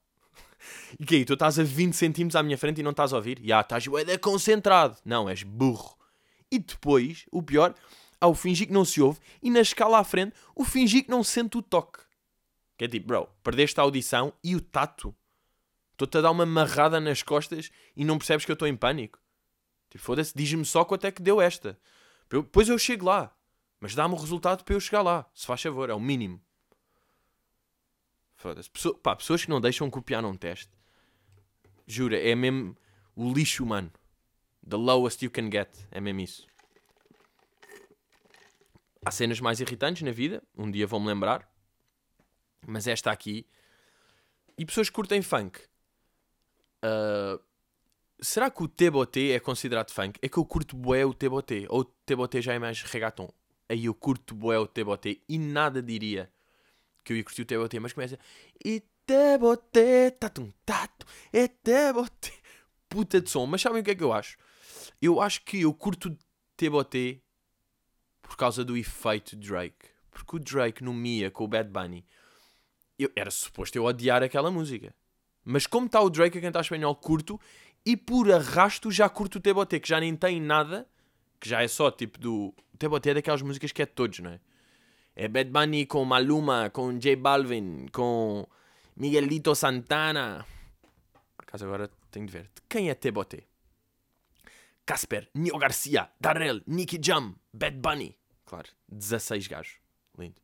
E 0.99 1.05
que 1.05 1.15
aí, 1.15 1.25
tu 1.25 1.33
estás 1.33 1.57
a 1.57 1.63
20 1.63 1.93
centímetros 1.93 2.35
à 2.35 2.43
minha 2.43 2.57
frente 2.57 2.81
e 2.81 2.83
não 2.83 2.91
estás 2.91 3.13
a 3.13 3.15
ouvir? 3.15 3.39
Já, 3.41 3.61
estás 3.61 3.87
ué, 3.87 4.17
concentrado. 4.17 4.97
Não, 5.05 5.29
és 5.29 5.41
burro. 5.41 5.97
E 6.51 6.59
depois, 6.59 7.25
o 7.31 7.41
pior, 7.41 7.73
há 8.19 8.27
o 8.27 8.35
fingir 8.35 8.67
que 8.67 8.73
não 8.73 8.83
se 8.83 9.01
ouve 9.01 9.19
e 9.41 9.49
na 9.49 9.61
escala 9.61 9.99
à 9.99 10.03
frente 10.03 10.35
o 10.53 10.65
fingir 10.65 11.05
que 11.05 11.09
não 11.09 11.23
sente 11.23 11.57
o 11.57 11.61
toque. 11.61 12.01
Que 12.77 12.83
é 12.83 12.87
tipo, 12.89 13.07
bro, 13.07 13.29
perdeste 13.41 13.79
a 13.79 13.83
audição 13.83 14.33
e 14.43 14.53
o 14.53 14.59
tato. 14.59 15.15
Estou-te 15.93 16.17
a 16.17 16.21
dar 16.21 16.31
uma 16.31 16.45
marrada 16.45 16.99
nas 16.99 17.23
costas 17.23 17.71
e 17.95 18.03
não 18.03 18.17
percebes 18.17 18.43
que 18.43 18.51
eu 18.51 18.55
estou 18.55 18.67
em 18.67 18.75
pânico. 18.75 19.20
Tipo, 19.91 20.03
foda-se, 20.03 20.33
diz-me 20.33 20.63
só 20.63 20.85
quanto 20.85 21.05
é 21.05 21.11
que 21.11 21.21
deu 21.21 21.41
esta. 21.41 21.77
Depois 22.29 22.69
eu 22.69 22.79
chego 22.79 23.05
lá. 23.05 23.35
Mas 23.77 23.93
dá-me 23.93 24.13
o 24.13 24.17
resultado 24.17 24.63
para 24.63 24.73
eu 24.73 24.79
chegar 24.79 25.01
lá. 25.01 25.29
Se 25.33 25.45
faz 25.45 25.61
favor, 25.61 25.89
é 25.89 25.93
o 25.93 25.99
mínimo. 25.99 26.41
Foda-se. 28.37 28.69
Pessoa, 28.69 28.97
pá, 28.97 29.15
pessoas 29.15 29.43
que 29.43 29.49
não 29.49 29.59
deixam 29.59 29.89
copiar 29.89 30.21
num 30.21 30.37
teste. 30.37 30.71
Jura, 31.85 32.17
é 32.17 32.33
mesmo 32.33 32.77
o 33.15 33.33
lixo 33.33 33.63
humano. 33.65 33.91
The 34.67 34.77
lowest 34.77 35.25
you 35.25 35.29
can 35.29 35.51
get. 35.51 35.69
É 35.91 35.99
mesmo 35.99 36.21
isso. 36.21 36.47
Há 39.03 39.11
cenas 39.11 39.41
mais 39.41 39.59
irritantes 39.59 40.03
na 40.03 40.11
vida. 40.11 40.41
Um 40.55 40.71
dia 40.71 40.87
vou-me 40.87 41.07
lembrar. 41.07 41.51
Mas 42.65 42.87
esta 42.87 43.11
aqui. 43.11 43.45
E 44.57 44.65
pessoas 44.65 44.89
que 44.89 44.95
curtem 44.95 45.21
funk. 45.21 45.59
Uh, 46.83 47.43
será 48.21 48.49
que 48.49 48.63
o 48.63 48.67
T-Boté 48.67 49.31
é 49.31 49.39
considerado 49.39 49.91
funk? 49.91 50.19
É 50.21 50.29
que 50.29 50.37
eu 50.37 50.45
curto 50.45 50.75
bué 50.75 51.05
o 51.05 51.13
T-Boté. 51.13 51.65
Ou 51.69 51.81
o 51.81 51.85
T-Boté 51.85 52.41
já 52.41 52.53
é 52.53 52.59
mais 52.59 52.81
reggaeton 52.83 53.31
aí 53.71 53.85
eu 53.85 53.93
curto 53.93 54.35
bué 54.35 54.59
o 54.59 54.67
T-Boté 54.67 55.17
e 55.29 55.39
nada 55.39 55.81
diria 55.81 56.29
que 57.03 57.13
eu 57.13 57.17
ia 57.17 57.23
curtir 57.23 57.43
o 57.43 57.45
T-Boté, 57.45 57.79
mas 57.79 57.93
começa 57.93 58.19
e 58.63 58.83
T-Boté, 59.05 60.11
tatum, 60.11 60.51
tatum, 60.65 61.05
é 61.31 61.47
T-Boté, 61.47 62.33
puta 62.89 63.21
de 63.21 63.29
som. 63.29 63.45
Mas 63.45 63.61
sabem 63.61 63.81
o 63.81 63.83
que 63.83 63.91
é 63.91 63.95
que 63.95 64.03
eu 64.03 64.13
acho? 64.13 64.37
Eu 65.01 65.21
acho 65.21 65.41
que 65.43 65.61
eu 65.61 65.73
curto 65.73 66.15
T-Boté 66.57 67.19
por 68.21 68.35
causa 68.35 68.63
do 68.63 68.77
efeito 68.77 69.35
Drake. 69.35 69.89
Porque 70.11 70.35
o 70.35 70.39
Drake 70.39 70.83
no 70.83 70.93
Mia 70.93 71.31
com 71.31 71.45
o 71.45 71.47
Bad 71.47 71.69
Bunny, 71.69 72.05
eu, 72.99 73.09
era 73.15 73.31
suposto 73.31 73.77
eu 73.77 73.85
odiar 73.85 74.21
aquela 74.21 74.51
música. 74.51 74.93
Mas 75.43 75.65
como 75.65 75.87
está 75.87 76.01
o 76.01 76.09
Drake 76.09 76.37
a 76.37 76.41
cantar 76.41 76.61
espanhol, 76.61 76.95
curto. 76.95 77.39
E 77.85 77.97
por 77.97 78.31
arrasto 78.31 78.91
já 78.91 79.09
curto 79.09 79.37
o 79.37 79.41
T-Boté, 79.41 79.79
que 79.79 79.89
já 79.89 79.99
nem 79.99 80.15
tem 80.15 80.39
nada 80.39 80.87
que 81.41 81.49
já 81.49 81.63
é 81.63 81.67
só 81.67 81.91
tipo 81.91 82.19
do. 82.19 82.53
O 82.83 82.95
até 82.95 83.13
daquelas 83.13 83.41
músicas 83.41 83.71
que 83.71 83.81
é 83.81 83.85
de 83.85 83.91
todos, 83.91 84.19
não 84.19 84.31
é? 84.31 84.39
É 85.15 85.27
Bad 85.27 85.49
Bunny 85.49 85.85
com 85.85 86.05
Maluma, 86.05 86.69
com 86.69 86.97
J 86.97 87.15
Balvin, 87.15 87.87
com 87.91 88.47
Miguelito 88.95 89.53
Santana. 89.53 90.45
Por 91.35 91.43
acaso 91.43 91.65
agora 91.65 91.89
tenho 92.09 92.25
de 92.25 92.31
ver. 92.31 92.43
De 92.43 92.61
quem 92.69 92.89
é 92.89 92.93
Teboté? 92.93 93.43
Casper, 94.85 95.29
Nio 95.35 95.57
Garcia, 95.57 96.09
Darrell, 96.19 96.61
Nicky 96.65 96.99
Jam, 97.01 97.35
Bad 97.53 97.77
Bunny. 97.77 98.17
Claro, 98.45 98.69
16 98.87 99.47
gajos. 99.47 99.75
Lindo. 100.17 100.41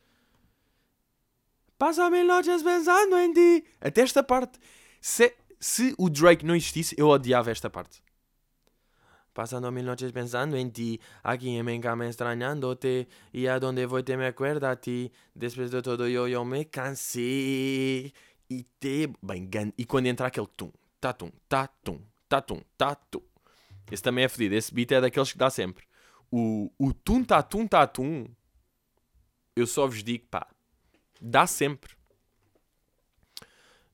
Passa-me 1.78 2.24
noches 2.24 2.62
pensando 2.62 3.18
em 3.18 3.34
ti. 3.34 3.66
Até 3.82 4.02
esta 4.02 4.24
parte. 4.24 4.60
Se, 5.02 5.36
se 5.60 5.94
o 5.98 6.10
Drake 6.10 6.46
não 6.46 6.56
existisse, 6.56 6.96
eu 6.98 7.08
odiava 7.08 7.52
esta 7.52 7.70
parte. 7.70 8.04
Pasando 9.34 9.72
mil 9.72 9.84
noches 9.84 10.12
pensando 10.12 10.58
en 10.58 10.72
ti, 10.72 11.00
aquí 11.24 11.58
en 11.58 11.66
mi 11.66 11.80
cama 11.80 12.08
extrañándote, 12.08 13.08
y 13.32 13.46
a 13.46 13.60
donde 13.60 13.86
voy 13.86 14.04
te 14.04 14.18
me 14.18 14.26
acuerda 14.26 14.72
a 14.72 14.76
ti. 14.76 15.12
Después 15.36 15.70
de 15.70 15.82
todo 15.84 16.08
yo, 16.08 16.28
yo 16.28 16.44
me 16.44 16.66
cansei. 16.66 18.14
E 18.50 18.66
te. 18.80 19.14
Bem, 19.22 19.48
e 19.78 19.86
quando 19.86 20.08
entra 20.08 20.28
aquele 20.28 20.48
tum, 20.48 20.72
tatum, 21.00 21.30
tatum, 21.48 22.00
tatum, 22.28 22.62
tatum. 22.76 23.22
Esse 23.92 24.02
também 24.02 24.26
é 24.26 24.28
fedido. 24.28 24.56
Esse 24.56 24.74
beat 24.74 24.92
é 24.92 25.02
daqueles 25.02 25.32
que 25.32 25.38
dá 25.38 25.52
sempre. 25.52 25.86
O, 26.32 26.72
o 26.80 26.92
tum, 26.92 27.24
tatum, 27.24 27.68
tatum. 27.68 28.26
Eu 29.56 29.68
só 29.68 29.86
vos 29.86 30.04
digo, 30.04 30.26
pá. 30.32 30.48
Dá 31.22 31.46
sempre. 31.46 31.96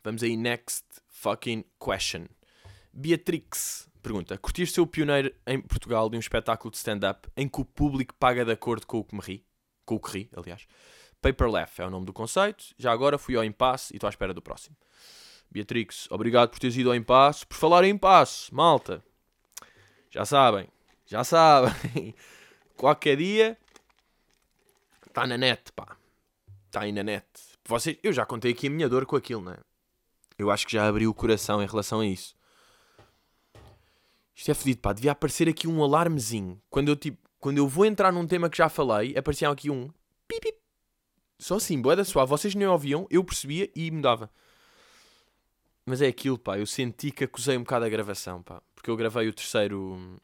Vamos 0.01 0.23
aí, 0.23 0.37
next 0.37 1.02
fucking 1.23 1.63
question. 1.79 2.27
Beatrix 2.91 3.89
Pergunta: 4.03 4.37
Curtiste 4.37 4.75
ser 4.75 4.81
o 4.81 4.87
pioneiro 4.87 5.33
em 5.47 5.61
Portugal 5.61 6.09
de 6.09 6.17
um 6.17 6.19
espetáculo 6.19 6.69
de 6.69 6.75
stand-up 6.75 7.29
em 7.37 7.47
que 7.47 7.61
o 7.61 7.65
público 7.65 8.13
paga 8.15 8.43
de 8.43 8.51
acordo 8.51 8.85
com 8.85 8.97
o 8.97 9.03
que 9.03 9.15
me 9.15 9.21
ri? 9.21 9.45
Com 9.85 9.95
o 9.95 9.99
que 9.99 10.11
ri, 10.11 10.29
aliás. 10.35 10.67
Paper 11.21 11.49
Laugh 11.49 11.71
é 11.77 11.85
o 11.85 11.89
nome 11.89 12.05
do 12.05 12.11
conceito. 12.11 12.65
Já 12.77 12.91
agora 12.91 13.17
fui 13.17 13.37
ao 13.37 13.45
impasse 13.45 13.93
e 13.93 13.95
estou 13.95 14.07
à 14.07 14.09
espera 14.09 14.33
do 14.33 14.41
próximo. 14.41 14.75
Beatrix, 15.49 16.11
obrigado 16.11 16.49
por 16.49 16.59
teres 16.59 16.75
ido 16.75 16.89
ao 16.89 16.95
impasse. 16.95 17.45
Por 17.45 17.55
falar 17.55 17.85
em 17.85 17.91
impasse, 17.91 18.53
malta. 18.53 19.01
Já 20.11 20.25
sabem, 20.25 20.67
já 21.05 21.23
sabem. 21.23 22.13
Qualquer 22.75 23.15
dia 23.15 23.57
está 25.07 25.25
na 25.25 25.37
net, 25.37 25.71
pá. 25.71 25.95
Está 26.65 26.81
aí 26.81 26.91
na 26.91 27.03
net. 27.03 27.25
Vocês, 27.63 27.97
eu 28.03 28.11
já 28.11 28.25
contei 28.25 28.51
aqui 28.51 28.67
a 28.67 28.69
minha 28.69 28.89
dor 28.89 29.05
com 29.05 29.15
aquilo, 29.15 29.41
não 29.41 29.53
é? 29.53 29.59
Eu 30.43 30.51
acho 30.51 30.65
que 30.65 30.73
já 30.73 30.87
abri 30.87 31.07
o 31.07 31.13
coração 31.13 31.63
em 31.63 31.65
relação 31.65 32.01
a 32.01 32.05
isso. 32.05 32.35
Isto 34.35 34.51
é 34.51 34.53
fedido, 34.53 34.81
pá. 34.81 34.93
Devia 34.93 35.11
aparecer 35.11 35.47
aqui 35.47 35.67
um 35.67 35.81
alarmezinho. 35.81 36.61
Quando 36.69 36.89
eu, 36.89 36.95
tipo, 36.95 37.17
quando 37.39 37.57
eu 37.57 37.67
vou 37.67 37.85
entrar 37.85 38.11
num 38.11 38.27
tema 38.27 38.49
que 38.49 38.57
já 38.57 38.69
falei, 38.69 39.17
aparecia 39.17 39.49
aqui 39.49 39.69
um 39.69 39.89
pip, 40.27 40.53
Só 41.39 41.55
assim, 41.55 41.81
boeda 41.81 42.03
suave. 42.03 42.29
Vocês 42.29 42.55
nem 42.55 42.67
ouviam, 42.67 43.07
eu 43.09 43.23
percebia 43.23 43.69
e 43.75 43.89
mudava. 43.89 44.29
Mas 45.85 46.01
é 46.01 46.07
aquilo, 46.07 46.37
pá. 46.37 46.57
Eu 46.57 46.65
senti 46.65 47.11
que 47.11 47.23
acusei 47.23 47.57
um 47.57 47.63
bocado 47.63 47.85
a 47.85 47.89
gravação, 47.89 48.41
pá. 48.41 48.61
Porque 48.75 48.89
eu 48.89 48.97
gravei 48.97 49.27
o 49.27 49.33
terceiro. 49.33 50.19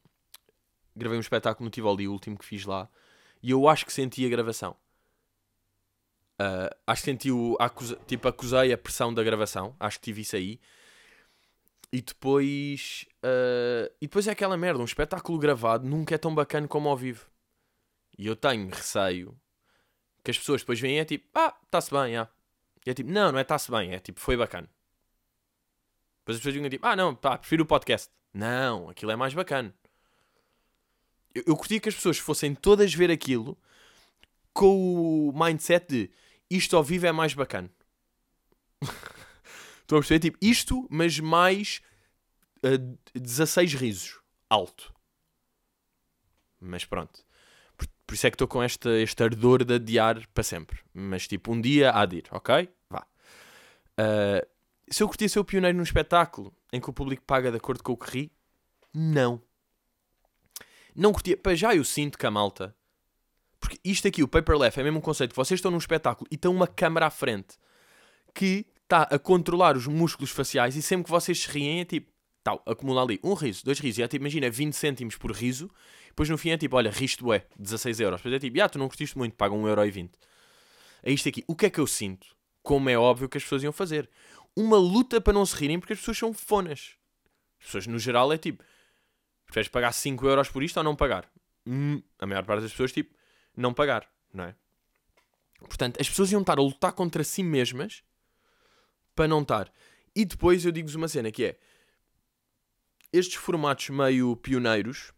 Gravei 0.94 1.16
um 1.16 1.20
espetáculo 1.20 1.64
no 1.64 1.70
Tivoli, 1.70 2.08
o 2.08 2.12
último 2.12 2.36
que 2.36 2.44
fiz 2.44 2.64
lá. 2.64 2.88
E 3.42 3.50
eu 3.50 3.68
acho 3.68 3.86
que 3.86 3.92
senti 3.92 4.24
a 4.26 4.28
gravação. 4.28 4.76
Uh, 6.40 6.74
acho 6.86 7.02
que 7.02 7.10
senti 7.10 7.30
o. 7.30 7.54
Acusa, 7.60 7.98
tipo, 8.06 8.26
acusei 8.26 8.72
a 8.72 8.78
pressão 8.78 9.12
da 9.12 9.22
gravação. 9.22 9.76
Acho 9.78 9.98
que 9.98 10.04
tive 10.04 10.22
isso 10.22 10.36
aí. 10.36 10.58
E 11.92 12.00
depois. 12.00 13.04
Uh, 13.22 13.92
e 14.00 14.06
depois 14.06 14.26
é 14.26 14.30
aquela 14.30 14.56
merda, 14.56 14.80
um 14.80 14.84
espetáculo 14.84 15.38
gravado 15.38 15.86
nunca 15.86 16.14
é 16.14 16.18
tão 16.18 16.34
bacana 16.34 16.66
como 16.66 16.88
ao 16.88 16.96
vivo. 16.96 17.26
E 18.16 18.26
eu 18.26 18.34
tenho 18.34 18.70
receio 18.70 19.38
que 20.24 20.30
as 20.30 20.38
pessoas 20.38 20.62
depois 20.62 20.80
veem 20.80 20.98
é 20.98 21.04
tipo, 21.04 21.26
ah, 21.34 21.54
está-se 21.64 21.90
bem, 21.90 22.16
ah. 22.16 22.28
E 22.86 22.90
é 22.90 22.94
tipo, 22.94 23.10
não, 23.10 23.32
não 23.32 23.38
é 23.38 23.42
está-se 23.42 23.70
bem, 23.70 23.92
é 23.92 23.98
tipo, 23.98 24.20
foi 24.20 24.36
bacana. 24.36 24.68
Depois 26.20 26.36
as 26.36 26.40
pessoas 26.40 26.54
dizem 26.54 26.70
tipo, 26.70 26.86
ah, 26.86 26.96
não, 26.96 27.14
pá, 27.14 27.36
prefiro 27.36 27.64
o 27.64 27.66
podcast. 27.66 28.10
Não, 28.32 28.88
aquilo 28.88 29.10
é 29.10 29.16
mais 29.16 29.34
bacana. 29.34 29.74
Eu, 31.34 31.44
eu 31.48 31.56
que 31.56 31.88
as 31.88 31.94
pessoas 31.94 32.18
fossem 32.18 32.54
todas 32.54 32.94
ver 32.94 33.10
aquilo 33.10 33.58
com 34.52 35.28
o 35.28 35.32
mindset 35.32 35.86
de 35.86 36.10
isto 36.50 36.76
ao 36.76 36.82
vivo 36.82 37.06
é 37.06 37.12
mais 37.12 37.32
bacana. 37.34 37.70
Estão 39.80 39.98
a 39.98 40.00
perceber? 40.00 40.20
Tipo, 40.20 40.38
isto, 40.40 40.86
mas 40.90 41.18
mais 41.18 41.80
uh, 42.64 42.96
eh, 43.14 43.18
16 43.18 43.74
risos. 43.74 44.20
Alto. 44.48 44.92
Mas 46.60 46.84
pronto. 46.84 47.24
Por, 47.76 47.86
por 48.06 48.14
isso 48.14 48.26
é 48.26 48.30
que 48.30 48.34
estou 48.34 48.48
com 48.48 48.62
esta, 48.62 48.90
este 48.98 49.22
ardor 49.22 49.64
de 49.64 49.74
adiar 49.74 50.26
para 50.34 50.42
sempre. 50.42 50.80
Mas 50.92 51.26
tipo, 51.26 51.52
um 51.52 51.60
dia 51.60 51.92
há 51.92 52.04
de 52.04 52.18
ir, 52.18 52.24
ok? 52.30 52.68
Vá. 52.88 53.06
Uh, 53.98 54.46
se 54.88 55.02
eu 55.02 55.08
curtia 55.08 55.28
ser 55.28 55.38
o 55.38 55.44
pioneiro 55.44 55.76
num 55.76 55.84
espetáculo 55.84 56.54
em 56.72 56.80
que 56.80 56.90
o 56.90 56.92
público 56.92 57.22
paga 57.24 57.50
de 57.50 57.56
acordo 57.56 57.82
com 57.82 57.92
o 57.92 57.96
que 57.96 58.10
ri, 58.10 58.32
não. 58.92 59.42
Não 60.94 61.12
curtia. 61.12 61.36
Para 61.36 61.54
já 61.54 61.74
eu 61.74 61.84
sinto 61.84 62.18
que 62.18 62.26
a 62.26 62.30
malta. 62.30 62.74
Porque 63.60 63.78
isto 63.84 64.08
aqui, 64.08 64.22
o 64.22 64.28
paper 64.28 64.56
laugh, 64.56 64.72
é 64.76 64.82
mesmo 64.82 64.98
um 64.98 65.02
conceito. 65.02 65.34
Vocês 65.36 65.58
estão 65.58 65.70
num 65.70 65.78
espetáculo 65.78 66.26
e 66.30 66.34
estão 66.34 66.52
uma 66.52 66.66
câmara 66.66 67.06
à 67.06 67.10
frente 67.10 67.56
que 68.34 68.66
está 68.82 69.02
a 69.02 69.18
controlar 69.18 69.76
os 69.76 69.86
músculos 69.86 70.30
faciais 70.30 70.74
e 70.74 70.82
sempre 70.82 71.04
que 71.04 71.10
vocês 71.10 71.42
se 71.42 71.48
riem 71.48 71.80
é 71.80 71.84
tipo, 71.84 72.10
tal, 72.42 72.62
acumula 72.66 73.02
ali 73.02 73.20
um 73.22 73.34
riso, 73.34 73.64
dois 73.64 73.78
risos, 73.78 73.98
e 73.98 74.02
é 74.02 74.08
tipo, 74.08 74.22
imagina 74.22 74.50
20 74.50 74.72
cêntimos 74.72 75.16
por 75.16 75.30
riso, 75.30 75.70
depois 76.08 76.28
no 76.28 76.38
fim 76.38 76.50
é 76.50 76.56
tipo, 76.56 76.76
olha, 76.76 76.90
riste 76.90 77.22
é 77.32 77.46
16 77.58 78.00
euros. 78.00 78.20
Depois 78.20 78.34
é 78.34 78.38
tipo, 78.38 78.60
ah, 78.60 78.68
tu 78.68 78.78
não 78.78 78.88
curtiste 78.88 79.16
muito, 79.16 79.36
paga 79.36 79.54
1,20€. 79.54 80.10
É 81.02 81.12
isto 81.12 81.28
aqui. 81.28 81.44
O 81.46 81.54
que 81.54 81.66
é 81.66 81.70
que 81.70 81.78
eu 81.78 81.86
sinto? 81.86 82.26
Como 82.62 82.88
é 82.90 82.98
óbvio 82.98 83.28
que 83.28 83.38
as 83.38 83.42
pessoas 83.42 83.62
iam 83.62 83.72
fazer. 83.72 84.10
Uma 84.56 84.76
luta 84.76 85.20
para 85.20 85.32
não 85.32 85.46
se 85.46 85.56
rirem 85.56 85.78
porque 85.78 85.92
as 85.92 85.98
pessoas 85.98 86.18
são 86.18 86.32
fonas. 86.32 86.96
As 87.60 87.66
pessoas 87.66 87.86
no 87.86 87.98
geral 87.98 88.32
é 88.32 88.38
tipo, 88.38 88.62
preferes 89.46 89.68
pagar 89.68 89.92
5 89.92 90.26
euros 90.26 90.48
por 90.48 90.62
isto 90.62 90.76
ou 90.76 90.84
não 90.84 90.96
pagar? 90.96 91.30
Hum, 91.66 92.02
a 92.18 92.26
maior 92.26 92.44
parte 92.44 92.62
das 92.62 92.72
pessoas 92.72 92.92
tipo, 92.92 93.14
não 93.60 93.74
pagar, 93.74 94.08
não 94.32 94.44
é? 94.44 94.54
Portanto, 95.60 96.00
as 96.00 96.08
pessoas 96.08 96.32
iam 96.32 96.40
estar 96.40 96.58
a 96.58 96.62
lutar 96.62 96.92
contra 96.92 97.22
si 97.22 97.42
mesmas 97.42 98.02
para 99.14 99.28
não 99.28 99.42
estar. 99.42 99.70
E 100.14 100.24
depois 100.24 100.64
eu 100.64 100.72
digo-vos 100.72 100.94
uma 100.94 101.08
cena 101.08 101.30
que 101.30 101.44
é 101.44 101.58
estes 103.12 103.36
formatos 103.36 103.90
meio 103.90 104.36
pioneiros, 104.36 105.12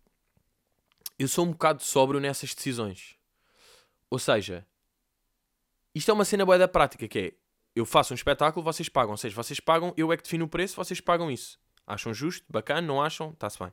eu 1.19 1.29
sou 1.29 1.47
um 1.47 1.53
bocado 1.53 1.83
sóbrio 1.83 2.21
nessas 2.21 2.55
decisões. 2.55 3.17
Ou 4.11 4.19
seja, 4.19 4.67
isto 5.95 6.11
é 6.11 6.15
uma 6.15 6.25
cena 6.25 6.45
boa 6.45 6.59
da 6.59 6.67
prática, 6.67 7.07
que 7.07 7.19
é 7.19 7.33
eu 7.75 7.87
faço 7.87 8.13
um 8.13 8.17
espetáculo, 8.17 8.65
vocês 8.65 8.89
pagam. 8.89 9.13
Ou 9.13 9.17
seja, 9.17 9.35
vocês 9.35 9.61
pagam, 9.61 9.95
eu 9.97 10.13
é 10.13 10.17
que 10.17 10.23
defino 10.23 10.45
o 10.45 10.49
preço, 10.49 10.77
vocês 10.77 11.01
pagam 11.01 11.31
isso. 11.31 11.59
Acham 11.87 12.13
justo? 12.13 12.45
Bacana? 12.51 12.83
Não 12.83 13.03
acham? 13.03 13.31
Está-se 13.31 13.59
bem. 13.59 13.73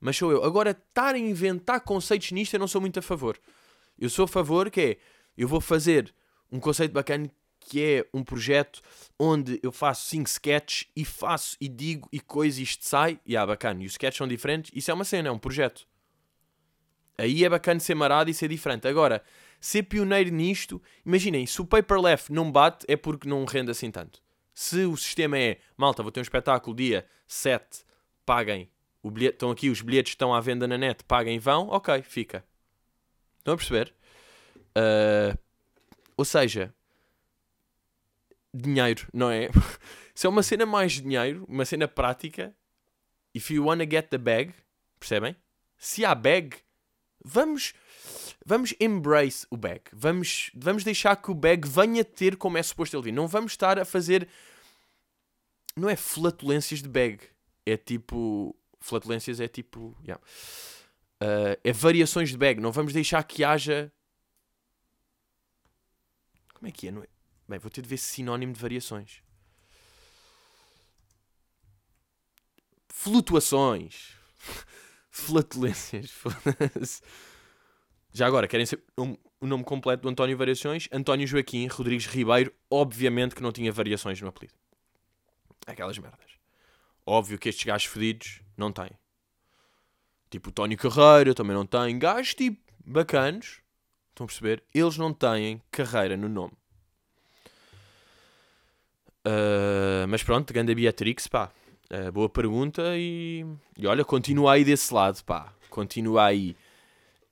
Mas 0.00 0.16
sou 0.16 0.32
eu. 0.32 0.44
Agora, 0.44 0.70
estar 0.70 1.14
a 1.14 1.18
inventar 1.18 1.80
conceitos 1.80 2.32
nisto, 2.32 2.54
eu 2.54 2.60
não 2.60 2.66
sou 2.66 2.80
muito 2.80 2.98
a 2.98 3.02
favor. 3.02 3.38
Eu 4.02 4.10
sou 4.10 4.24
a 4.24 4.28
favor 4.28 4.68
que 4.68 4.80
é, 4.80 4.96
eu 5.38 5.46
vou 5.46 5.60
fazer 5.60 6.12
um 6.50 6.58
conceito 6.58 6.90
bacana 6.90 7.30
que 7.60 7.80
é 7.80 8.06
um 8.12 8.24
projeto 8.24 8.82
onde 9.16 9.60
eu 9.62 9.70
faço 9.70 10.08
5 10.08 10.28
sketches 10.28 10.88
e 10.96 11.04
faço 11.04 11.56
e 11.60 11.68
digo 11.68 12.08
e 12.10 12.18
coisa 12.18 12.58
e 12.58 12.64
isto 12.64 12.84
sai, 12.84 13.20
e 13.24 13.36
ah, 13.36 13.46
bacana, 13.46 13.80
e 13.80 13.86
os 13.86 13.92
sketches 13.92 14.18
são 14.18 14.26
diferentes, 14.26 14.72
isso 14.74 14.90
é 14.90 14.94
uma 14.94 15.04
cena, 15.04 15.28
é 15.28 15.30
um 15.30 15.38
projeto. 15.38 15.86
Aí 17.16 17.44
é 17.44 17.48
bacana 17.48 17.78
ser 17.78 17.94
marado 17.94 18.28
e 18.28 18.34
ser 18.34 18.48
diferente. 18.48 18.88
Agora, 18.88 19.22
ser 19.60 19.84
pioneiro 19.84 20.32
nisto, 20.32 20.82
imaginem, 21.06 21.46
se 21.46 21.62
o 21.62 21.64
paper 21.64 22.00
left 22.00 22.32
não 22.32 22.50
bate 22.50 22.84
é 22.88 22.96
porque 22.96 23.28
não 23.28 23.44
rende 23.44 23.70
assim 23.70 23.92
tanto. 23.92 24.20
Se 24.52 24.84
o 24.84 24.96
sistema 24.96 25.38
é, 25.38 25.58
malta, 25.76 26.02
vou 26.02 26.10
ter 26.10 26.18
um 26.18 26.24
espetáculo 26.24 26.74
dia 26.74 27.06
7, 27.28 27.84
paguem, 28.26 28.68
o 29.00 29.12
bilhete, 29.12 29.34
estão 29.34 29.52
aqui, 29.52 29.70
os 29.70 29.80
bilhetes 29.80 30.10
estão 30.10 30.34
à 30.34 30.40
venda 30.40 30.66
na 30.66 30.76
net, 30.76 31.04
paguem 31.04 31.36
e 31.36 31.38
vão, 31.38 31.68
ok, 31.68 32.02
fica. 32.02 32.44
Estão 33.42 33.54
a 33.54 33.56
perceber? 33.56 33.92
Uh, 34.76 35.36
ou 36.16 36.24
seja, 36.24 36.72
dinheiro, 38.54 39.08
não 39.12 39.30
é? 39.30 39.50
Se 40.14 40.26
é 40.26 40.30
uma 40.30 40.42
cena 40.42 40.64
mais 40.64 40.92
dinheiro, 40.92 41.44
uma 41.48 41.64
cena 41.64 41.88
prática, 41.88 42.54
if 43.34 43.50
you 43.50 43.64
wanna 43.64 43.84
get 43.84 44.10
the 44.10 44.18
bag, 44.18 44.54
percebem? 45.00 45.34
Se 45.76 46.04
há 46.04 46.14
bag, 46.14 46.56
vamos 47.24 47.74
vamos 48.44 48.74
embrace 48.78 49.44
o 49.50 49.56
bag. 49.56 49.82
Vamos, 49.92 50.50
vamos 50.54 50.84
deixar 50.84 51.16
que 51.16 51.30
o 51.30 51.34
bag 51.34 51.66
venha 51.66 52.04
ter 52.04 52.36
como 52.36 52.58
é 52.58 52.62
suposto 52.62 52.96
ele 52.96 53.04
vir. 53.04 53.12
Não 53.12 53.26
vamos 53.26 53.52
estar 53.52 53.78
a 53.78 53.84
fazer. 53.84 54.28
Não 55.76 55.88
é 55.88 55.96
flatulências 55.96 56.80
de 56.80 56.88
bag. 56.88 57.20
É 57.66 57.76
tipo. 57.76 58.54
Flatulências 58.80 59.40
é 59.40 59.48
tipo. 59.48 59.96
Yeah. 60.04 60.22
Uh, 61.22 61.54
é 61.62 61.72
variações 61.72 62.30
de 62.30 62.36
bag. 62.36 62.60
Não 62.60 62.72
vamos 62.72 62.92
deixar 62.92 63.22
que 63.22 63.44
haja. 63.44 63.92
Como 66.52 66.66
é 66.66 66.72
que 66.72 66.88
é? 66.88 66.90
Não 66.90 67.04
é? 67.04 67.06
Bem, 67.48 67.60
vou 67.60 67.70
ter 67.70 67.82
de 67.82 67.88
ver 67.88 67.98
sinónimo 67.98 68.52
de 68.52 68.58
variações. 68.58 69.22
Flutuações. 72.88 74.16
Flatulências. 75.10 76.12
Já 78.12 78.26
agora, 78.26 78.48
querem 78.48 78.66
ser 78.66 78.82
um, 78.98 79.16
o 79.40 79.46
nome 79.46 79.62
completo 79.62 80.02
do 80.02 80.08
António 80.08 80.36
Variações? 80.36 80.88
António 80.92 81.26
Joaquim 81.26 81.66
Rodrigues 81.68 82.06
Ribeiro, 82.06 82.52
obviamente 82.68 83.34
que 83.34 83.42
não 83.42 83.52
tinha 83.52 83.70
variações 83.70 84.20
no 84.20 84.28
apelido. 84.28 84.54
Aquelas 85.66 85.96
merdas. 85.98 86.32
Óbvio 87.06 87.38
que 87.38 87.48
estes 87.48 87.64
gajos 87.64 87.86
fedidos 87.86 88.42
não 88.56 88.72
têm. 88.72 88.90
Tipo 90.32 90.48
o 90.48 90.52
Tónio 90.52 90.78
Carreira 90.78 91.34
também 91.34 91.54
não 91.54 91.66
tem. 91.66 91.98
Gajos 91.98 92.34
tipo 92.34 92.58
bacanos. 92.86 93.60
Estão 94.08 94.24
a 94.24 94.26
perceber? 94.26 94.64
Eles 94.74 94.96
não 94.96 95.12
têm 95.12 95.60
carreira 95.70 96.16
no 96.16 96.26
nome. 96.26 96.54
Uh, 99.26 100.08
mas 100.08 100.22
pronto, 100.22 100.50
grande 100.50 100.74
Beatrix, 100.74 101.26
pá. 101.26 101.52
Uh, 101.92 102.10
boa 102.10 102.30
pergunta 102.30 102.82
e, 102.96 103.44
e 103.76 103.86
olha, 103.86 104.06
continua 104.06 104.54
aí 104.54 104.64
desse 104.64 104.92
lado, 104.94 105.22
pá. 105.22 105.52
Continua 105.68 106.24
aí 106.24 106.56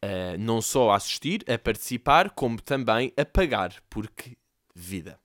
uh, 0.05 0.39
não 0.39 0.61
só 0.61 0.91
a 0.91 0.97
assistir, 0.97 1.43
a 1.51 1.59
participar, 1.59 2.29
como 2.29 2.61
também 2.61 3.15
a 3.17 3.25
pagar, 3.25 3.75
porque 3.89 4.37
vida. 4.75 5.19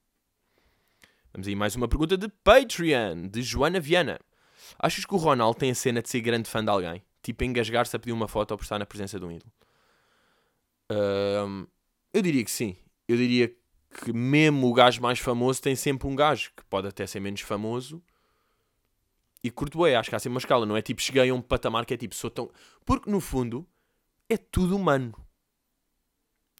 Vamos 1.33 1.45
aí 1.45 1.55
mais 1.55 1.75
uma 1.75 1.89
pergunta 1.89 2.17
de 2.17 2.29
Patreon, 2.29 3.27
de 3.27 3.41
Joana 3.41 3.81
Viana. 3.81 4.17
Achas 4.79 5.03
que 5.05 5.13
o 5.13 5.17
Ronaldo 5.17 5.59
tem 5.59 5.71
a 5.71 5.75
cena 5.75 6.01
de 6.01 6.09
ser 6.09 6.21
grande 6.21 6.49
fã 6.49 6.63
de 6.63 6.71
alguém? 6.71 7.04
Tipo, 7.25 7.43
engasgar-se 7.43 7.95
a 7.95 7.99
pedir 7.99 8.11
uma 8.11 8.27
foto 8.27 8.55
por 8.55 8.61
estar 8.61 8.77
na 8.77 8.85
presença 8.85 9.19
de 9.19 9.25
um 9.25 9.31
ídolo? 9.31 9.51
Eu 12.13 12.21
diria 12.21 12.43
que 12.43 12.51
sim. 12.51 12.77
Eu 13.07 13.17
diria 13.17 13.51
que 13.89 14.13
mesmo 14.13 14.69
o 14.69 14.73
gajo 14.73 15.01
mais 15.01 15.17
famoso 15.17 15.59
tem 15.59 15.75
sempre 15.75 16.07
um 16.07 16.15
gajo 16.15 16.51
que 16.55 16.63
pode 16.65 16.88
até 16.88 17.07
ser 17.07 17.19
menos 17.19 17.41
famoso 17.41 17.99
e 19.43 19.49
curto 19.49 19.81
bem. 19.81 19.95
Acho 19.95 20.11
que 20.11 20.15
há 20.15 20.19
sempre 20.19 20.35
uma 20.35 20.39
escala. 20.39 20.67
Não 20.67 20.77
é 20.77 20.83
tipo, 20.83 21.01
cheguei 21.01 21.27
a 21.27 21.33
um 21.33 21.41
patamar 21.41 21.83
que 21.83 21.95
é 21.95 21.97
tipo, 21.97 22.13
sou 22.13 22.29
tão. 22.29 22.51
Porque 22.85 23.09
no 23.09 23.19
fundo, 23.19 23.67
é 24.29 24.38
tudo 24.38 24.75
humano. 24.75 25.15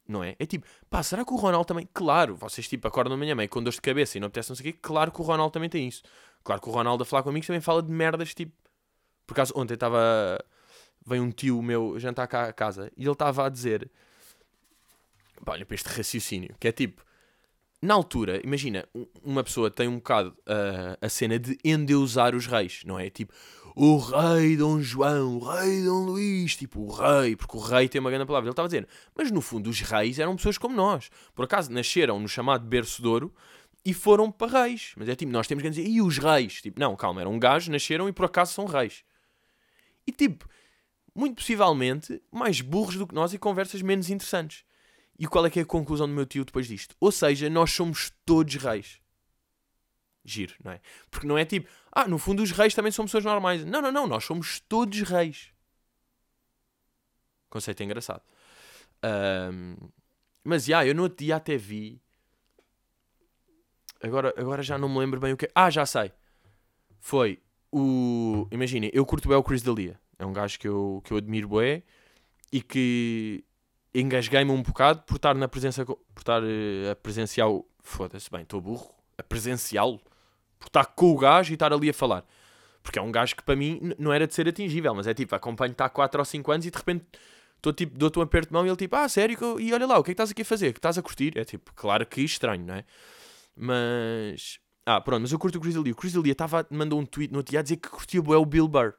Não 0.08 0.24
é? 0.24 0.34
É 0.36 0.46
tipo, 0.46 0.66
pá, 0.90 1.00
será 1.00 1.24
que 1.24 1.32
o 1.32 1.36
Ronaldo 1.36 1.66
também? 1.66 1.88
Claro, 1.94 2.34
vocês 2.34 2.66
tipo 2.66 2.88
acordam 2.88 3.14
amanhã 3.14 3.36
meio 3.36 3.48
com 3.48 3.62
dor 3.62 3.72
de 3.72 3.80
cabeça 3.80 4.18
e 4.18 4.20
não 4.20 4.26
apetece 4.26 4.50
não 4.50 4.56
sei 4.56 4.70
o 4.70 4.72
quê. 4.72 4.78
Claro 4.82 5.12
que 5.12 5.20
o 5.20 5.24
Ronaldo 5.24 5.52
também 5.52 5.68
tem 5.68 5.86
isso. 5.86 6.02
Claro 6.42 6.60
que 6.60 6.68
o 6.68 6.72
Ronaldo 6.72 7.02
a 7.02 7.06
falar 7.06 7.22
comigo 7.22 7.46
também 7.46 7.60
fala 7.60 7.80
de 7.80 7.92
merdas 7.92 8.34
tipo. 8.34 8.52
Por 9.26 9.34
acaso, 9.34 9.52
ontem 9.56 9.74
estava. 9.74 10.44
Veio 11.06 11.22
um 11.22 11.30
tio 11.30 11.62
meu 11.62 11.98
jantar 11.98 12.26
cá 12.26 12.48
a 12.48 12.52
casa 12.52 12.90
e 12.96 13.04
ele 13.04 13.12
estava 13.12 13.46
a 13.46 13.48
dizer. 13.48 13.90
Pá, 15.44 15.52
olha 15.52 15.64
para 15.64 15.74
este 15.74 15.88
raciocínio, 15.88 16.54
que 16.58 16.68
é 16.68 16.72
tipo. 16.72 17.04
Na 17.80 17.92
altura, 17.92 18.40
imagina, 18.42 18.88
uma 19.22 19.44
pessoa 19.44 19.70
tem 19.70 19.86
um 19.86 19.96
bocado 19.96 20.30
uh, 20.30 20.96
a 21.00 21.08
cena 21.10 21.38
de 21.38 21.58
endeusar 21.62 22.34
os 22.34 22.46
reis, 22.46 22.82
não 22.86 22.98
é? 22.98 23.10
Tipo, 23.10 23.34
o 23.78 23.98
rei 23.98 24.56
Dom 24.56 24.80
João, 24.80 25.36
o 25.36 25.50
rei 25.50 25.84
Dom 25.84 26.06
Luís, 26.06 26.56
tipo 26.56 26.80
o 26.80 26.90
rei, 26.90 27.36
porque 27.36 27.54
o 27.54 27.60
rei 27.60 27.86
tem 27.86 28.00
uma 28.00 28.10
grande 28.10 28.24
palavra. 28.24 28.48
Ele 28.48 28.52
estava 28.52 28.66
a 28.66 28.70
dizer, 28.70 28.88
mas 29.14 29.30
no 29.30 29.42
fundo 29.42 29.68
os 29.68 29.82
reis 29.82 30.18
eram 30.18 30.34
pessoas 30.34 30.56
como 30.56 30.74
nós. 30.74 31.10
Por 31.34 31.44
acaso 31.44 31.70
nasceram 31.70 32.18
no 32.18 32.26
chamado 32.26 32.66
berço 32.66 33.02
de 33.02 33.06
ouro 33.06 33.34
e 33.84 33.92
foram 33.92 34.32
para 34.32 34.64
reis. 34.64 34.94
Mas 34.96 35.10
é 35.10 35.14
tipo, 35.14 35.30
nós 35.30 35.46
temos 35.46 35.62
que 35.62 35.68
dizer, 35.68 35.86
e 35.86 36.00
os 36.00 36.16
reis? 36.16 36.62
Tipo, 36.62 36.80
não, 36.80 36.96
calma, 36.96 37.20
eram 37.20 37.38
gajos, 37.38 37.68
nasceram 37.68 38.08
e 38.08 38.12
por 38.12 38.24
acaso 38.24 38.54
são 38.54 38.64
reis. 38.64 39.04
E 40.06 40.10
tipo, 40.10 40.48
muito 41.16 41.36
possivelmente 41.36 42.22
mais 42.30 42.60
burros 42.60 42.96
do 42.96 43.06
que 43.06 43.14
nós 43.14 43.32
e 43.32 43.38
conversas 43.38 43.82
menos 43.82 44.10
interessantes. 44.10 44.64
E 45.18 45.26
qual 45.26 45.46
é 45.46 45.50
que 45.50 45.58
é 45.58 45.62
a 45.62 45.66
conclusão 45.66 46.06
do 46.06 46.14
meu 46.14 46.26
tio 46.26 46.44
depois 46.44 46.66
disto? 46.66 46.94
Ou 47.00 47.10
seja, 47.10 47.48
nós 47.48 47.72
somos 47.72 48.12
todos 48.24 48.54
reis 48.56 49.00
giro, 50.26 50.54
não 50.62 50.72
é? 50.72 50.80
Porque 51.10 51.26
não 51.26 51.38
é 51.38 51.44
tipo, 51.44 51.68
ah, 51.92 52.06
no 52.06 52.18
fundo 52.18 52.42
os 52.42 52.50
reis 52.50 52.74
também 52.74 52.92
são 52.92 53.04
pessoas 53.04 53.24
normais. 53.24 53.64
Não, 53.64 53.80
não, 53.80 53.92
não, 53.92 54.06
nós 54.06 54.24
somos 54.24 54.60
todos 54.60 55.00
reis. 55.02 55.52
Conceito 57.48 57.82
engraçado. 57.82 58.22
Um, 59.52 59.76
mas, 60.44 60.64
já, 60.64 60.80
yeah, 60.80 60.90
eu 60.90 60.94
no 60.94 61.04
outro 61.04 61.24
dia 61.24 61.36
até 61.36 61.56
vi. 61.56 62.00
Agora, 64.02 64.34
agora 64.36 64.62
já 64.62 64.76
não 64.76 64.88
me 64.88 64.98
lembro 64.98 65.20
bem 65.20 65.32
o 65.32 65.36
que. 65.36 65.48
Ah, 65.54 65.70
já 65.70 65.86
sei. 65.86 66.12
Foi 67.00 67.40
o. 67.72 68.46
Imaginem, 68.50 68.90
eu 68.92 69.06
curto 69.06 69.28
bem 69.28 69.36
o 69.36 69.42
Chris 69.42 69.62
D'Elia. 69.62 69.98
É 70.18 70.26
um 70.26 70.32
gajo 70.32 70.58
que 70.58 70.68
eu, 70.68 71.02
que 71.04 71.12
eu 71.12 71.18
admiro 71.18 71.48
bem 71.48 71.82
e 72.52 72.62
que 72.62 73.44
engasguei-me 73.94 74.50
um 74.50 74.62
bocado 74.62 75.02
por 75.02 75.16
estar 75.16 75.34
na 75.34 75.48
presença. 75.48 75.84
por 75.84 75.98
estar 76.18 76.42
uh, 76.42 76.90
a 76.92 76.96
presencial. 76.96 77.66
Foda-se 77.82 78.30
bem, 78.30 78.42
estou 78.42 78.60
burro. 78.60 78.94
A 79.18 79.22
presencial 79.22 80.00
por 80.58 80.66
estar 80.68 80.84
com 80.86 81.12
o 81.12 81.16
gajo 81.16 81.52
e 81.52 81.54
estar 81.54 81.72
ali 81.72 81.90
a 81.90 81.94
falar. 81.94 82.24
Porque 82.82 82.98
é 82.98 83.02
um 83.02 83.10
gajo 83.10 83.34
que 83.36 83.42
para 83.42 83.56
mim 83.56 83.92
não 83.98 84.12
era 84.12 84.26
de 84.26 84.34
ser 84.34 84.48
atingível, 84.48 84.94
mas 84.94 85.06
é 85.06 85.14
tipo, 85.14 85.34
acompanho-te 85.34 85.82
há 85.82 85.88
4 85.88 86.20
ou 86.20 86.24
5 86.24 86.52
anos 86.52 86.66
e 86.66 86.70
de 86.70 86.76
repente 86.76 87.04
estou 87.56 87.72
tipo, 87.72 87.98
dou-te 87.98 88.18
um 88.18 88.22
aperto 88.22 88.48
de 88.48 88.52
mão 88.52 88.64
e 88.64 88.68
ele 88.68 88.76
tipo, 88.76 88.94
ah, 88.96 89.08
sério? 89.08 89.60
E 89.60 89.72
olha 89.72 89.86
lá, 89.86 89.98
o 89.98 90.04
que 90.04 90.10
é 90.10 90.14
que 90.14 90.14
estás 90.14 90.30
aqui 90.30 90.42
a 90.42 90.44
fazer? 90.44 90.72
Que 90.72 90.78
estás 90.78 90.96
a 90.96 91.02
curtir? 91.02 91.36
É 91.36 91.44
tipo, 91.44 91.72
claro 91.74 92.06
que 92.06 92.20
estranho, 92.22 92.64
não 92.64 92.74
é? 92.74 92.84
Mas. 93.56 94.60
Ah, 94.84 95.00
pronto, 95.00 95.22
mas 95.22 95.32
eu 95.32 95.38
curto 95.38 95.58
o 95.58 95.60
Chris 95.60 95.74
D'Elia. 95.74 95.92
O 95.92 95.96
Chris 95.96 96.14
estava, 96.14 96.64
mandou 96.70 97.00
um 97.00 97.06
tweet 97.06 97.32
no 97.32 97.38
outro 97.38 97.50
dia 97.50 97.60
a 97.60 97.62
dizer 97.62 97.76
que 97.78 97.88
curtia 97.88 98.20
o 98.20 98.46
Bill 98.46 98.68
Burr. 98.68 98.94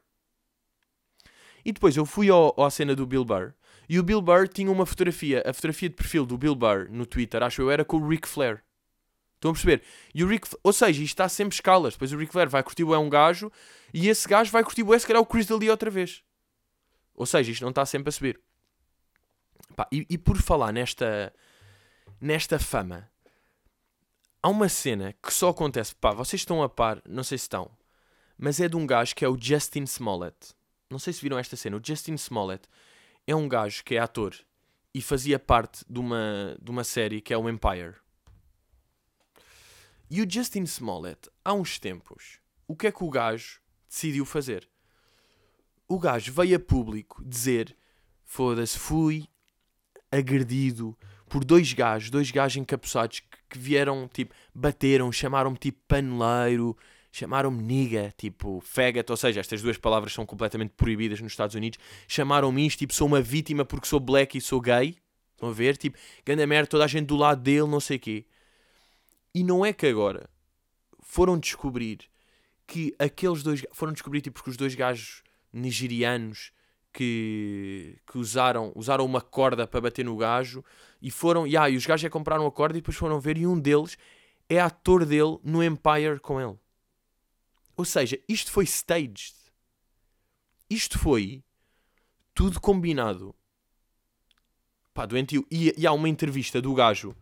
E 1.65 1.71
depois 1.71 1.97
eu 1.97 2.05
fui 2.05 2.29
ao, 2.29 2.53
à 2.61 2.69
cena 2.69 2.95
do 2.95 3.05
Bill 3.05 3.25
Burr 3.25 3.53
e 3.89 3.99
o 3.99 4.03
Bill 4.03 4.21
Burr 4.21 4.47
tinha 4.47 4.69
uma 4.69 4.85
fotografia, 4.85 5.41
a 5.45 5.53
fotografia 5.53 5.89
de 5.89 5.95
perfil 5.95 6.25
do 6.25 6.37
Bill 6.37 6.55
Burr 6.55 6.87
no 6.89 7.05
Twitter, 7.05 7.41
acho 7.41 7.61
eu, 7.61 7.71
era 7.71 7.85
com 7.85 7.97
o 7.97 8.07
Ric 8.07 8.27
Flair. 8.27 8.61
Estão 9.35 9.51
a 9.51 9.53
perceber? 9.53 9.83
E 10.13 10.23
o 10.23 10.27
Rick, 10.27 10.49
ou 10.63 10.73
seja, 10.73 11.01
isto 11.01 11.13
está 11.13 11.29
sempre 11.29 11.55
escalas. 11.55 11.93
Depois 11.93 12.11
o 12.11 12.17
Rick 12.17 12.31
Flair 12.31 12.49
vai 12.49 12.63
curtir 12.63 12.83
o 12.83 12.93
é 12.93 12.97
um 12.97 13.07
gajo 13.07 13.51
e 13.93 14.09
esse 14.09 14.27
gajo 14.27 14.51
vai 14.51 14.63
curtir 14.63 14.83
o 14.83 14.93
é 14.93 14.99
se 14.99 15.05
calhar 15.05 15.21
o 15.21 15.25
Chris 15.25 15.45
D'Elia 15.45 15.71
outra 15.71 15.91
vez. 15.91 16.23
Ou 17.13 17.25
seja, 17.25 17.51
isto 17.51 17.61
não 17.61 17.69
está 17.69 17.85
sempre 17.85 18.09
a 18.09 18.11
subir. 18.11 18.39
Pá, 19.75 19.87
e, 19.91 20.05
e, 20.09 20.17
por 20.17 20.37
falar 20.37 20.71
nesta, 20.71 21.31
nesta 22.19 22.57
fama, 22.57 23.09
há 24.41 24.49
uma 24.49 24.67
cena 24.67 25.13
que 25.21 25.31
só 25.31 25.49
acontece. 25.49 25.95
Pá, 25.95 26.11
vocês 26.13 26.41
estão 26.41 26.63
a 26.63 26.69
par, 26.69 27.01
não 27.07 27.23
sei 27.23 27.37
se 27.37 27.43
estão, 27.43 27.69
mas 28.37 28.59
é 28.59 28.67
de 28.67 28.75
um 28.75 28.87
gajo 28.87 29.15
que 29.15 29.23
é 29.23 29.29
o 29.29 29.37
Justin 29.39 29.83
Smollett. 29.83 30.56
Não 30.89 30.99
sei 30.99 31.13
se 31.13 31.21
viram 31.21 31.37
esta 31.37 31.55
cena. 31.55 31.77
O 31.77 31.81
Justin 31.83 32.13
Smollett 32.15 32.67
é 33.25 33.35
um 33.35 33.47
gajo 33.47 33.83
que 33.83 33.95
é 33.95 33.99
ator 33.99 34.35
e 34.93 35.01
fazia 35.01 35.37
parte 35.37 35.85
de 35.89 35.99
uma, 35.99 36.57
de 36.61 36.71
uma 36.71 36.83
série 36.83 37.21
que 37.21 37.33
é 37.33 37.37
o 37.37 37.49
Empire. 37.49 37.95
E 40.09 40.21
o 40.21 40.29
Justin 40.29 40.63
Smollett, 40.63 41.29
há 41.43 41.53
uns 41.53 41.77
tempos, 41.77 42.39
o 42.67 42.75
que 42.75 42.87
é 42.87 42.91
que 42.91 43.03
o 43.03 43.09
gajo 43.09 43.59
decidiu 43.89 44.25
fazer? 44.25 44.67
O 45.87 45.99
gajo 45.99 46.31
veio 46.31 46.55
a 46.55 46.59
público 46.59 47.21
dizer: 47.25 47.75
foda-se, 48.23 48.79
fui 48.79 49.27
agredido 50.09 50.97
por 51.27 51.43
dois 51.43 51.73
gajos, 51.73 52.09
dois 52.09 52.31
gajos 52.31 52.57
encapuçados 52.57 53.19
que, 53.19 53.27
que 53.49 53.57
vieram, 53.59 54.07
tipo, 54.07 54.33
bateram, 54.53 55.11
chamaram-me 55.11 55.57
tipo 55.57 55.79
paneleiro, 55.87 56.77
chamaram-me 57.17 57.63
niga, 57.63 58.13
tipo 58.15 58.61
faggot, 58.61 59.09
ou 59.09 59.17
seja, 59.17 59.39
estas 59.39 59.61
duas 59.61 59.77
palavras 59.77 60.13
são 60.13 60.25
completamente 60.25 60.73
proibidas 60.77 61.19
nos 61.19 61.31
Estados 61.31 61.55
Unidos. 61.55 61.79
Chamaram-me 62.07 62.65
isto, 62.65 62.79
tipo, 62.79 62.93
sou 62.93 63.07
uma 63.07 63.21
vítima 63.21 63.65
porque 63.65 63.87
sou 63.87 63.99
black 63.99 64.37
e 64.37 64.41
sou 64.41 64.61
gay. 64.61 64.97
Estão 65.33 65.49
a 65.49 65.53
ver? 65.53 65.77
Tipo, 65.77 65.97
grande 66.25 66.45
merda, 66.45 66.67
toda 66.67 66.83
a 66.83 66.87
gente 66.87 67.07
do 67.07 67.15
lado 67.15 67.41
dele, 67.41 67.67
não 67.67 67.79
sei 67.79 67.97
o 67.97 67.99
quê. 67.99 68.25
E 69.33 69.43
não 69.43 69.65
é 69.65 69.73
que 69.73 69.87
agora 69.87 70.29
foram 71.01 71.39
descobrir 71.39 71.99
que 72.67 72.95
aqueles 72.99 73.41
dois. 73.41 73.65
Foram 73.71 73.93
descobrir, 73.93 74.21
tipo, 74.21 74.43
que 74.43 74.49
os 74.49 74.57
dois 74.57 74.75
gajos 74.75 75.23
nigerianos 75.51 76.51
que, 76.93 77.97
que 78.11 78.17
usaram, 78.17 78.71
usaram 78.75 79.05
uma 79.05 79.21
corda 79.21 79.65
para 79.65 79.81
bater 79.81 80.05
no 80.05 80.17
gajo 80.17 80.63
e 81.01 81.09
foram. 81.09 81.47
Yeah, 81.47 81.69
e 81.69 81.77
os 81.77 81.85
gajos 81.85 82.05
é 82.05 82.09
compraram 82.09 82.45
a 82.45 82.51
corda 82.51 82.77
e 82.77 82.81
depois 82.81 82.97
foram 82.97 83.19
ver 83.19 83.37
e 83.37 83.47
um 83.47 83.59
deles 83.59 83.97
é 84.49 84.59
ator 84.59 85.05
dele 85.05 85.37
no 85.43 85.63
Empire 85.63 86.19
com 86.19 86.39
ele. 86.39 86.57
Ou 87.77 87.85
seja, 87.85 88.19
isto 88.27 88.51
foi 88.51 88.63
staged. 88.63 89.35
Isto 90.67 90.97
foi 90.97 91.43
tudo 92.33 92.59
combinado. 92.59 93.35
Pá, 94.93 95.05
doentio. 95.05 95.45
E, 95.49 95.73
e 95.77 95.85
há 95.85 95.93
uma 95.93 96.09
entrevista 96.09 96.59
do 96.59 96.73
gajo. 96.73 97.15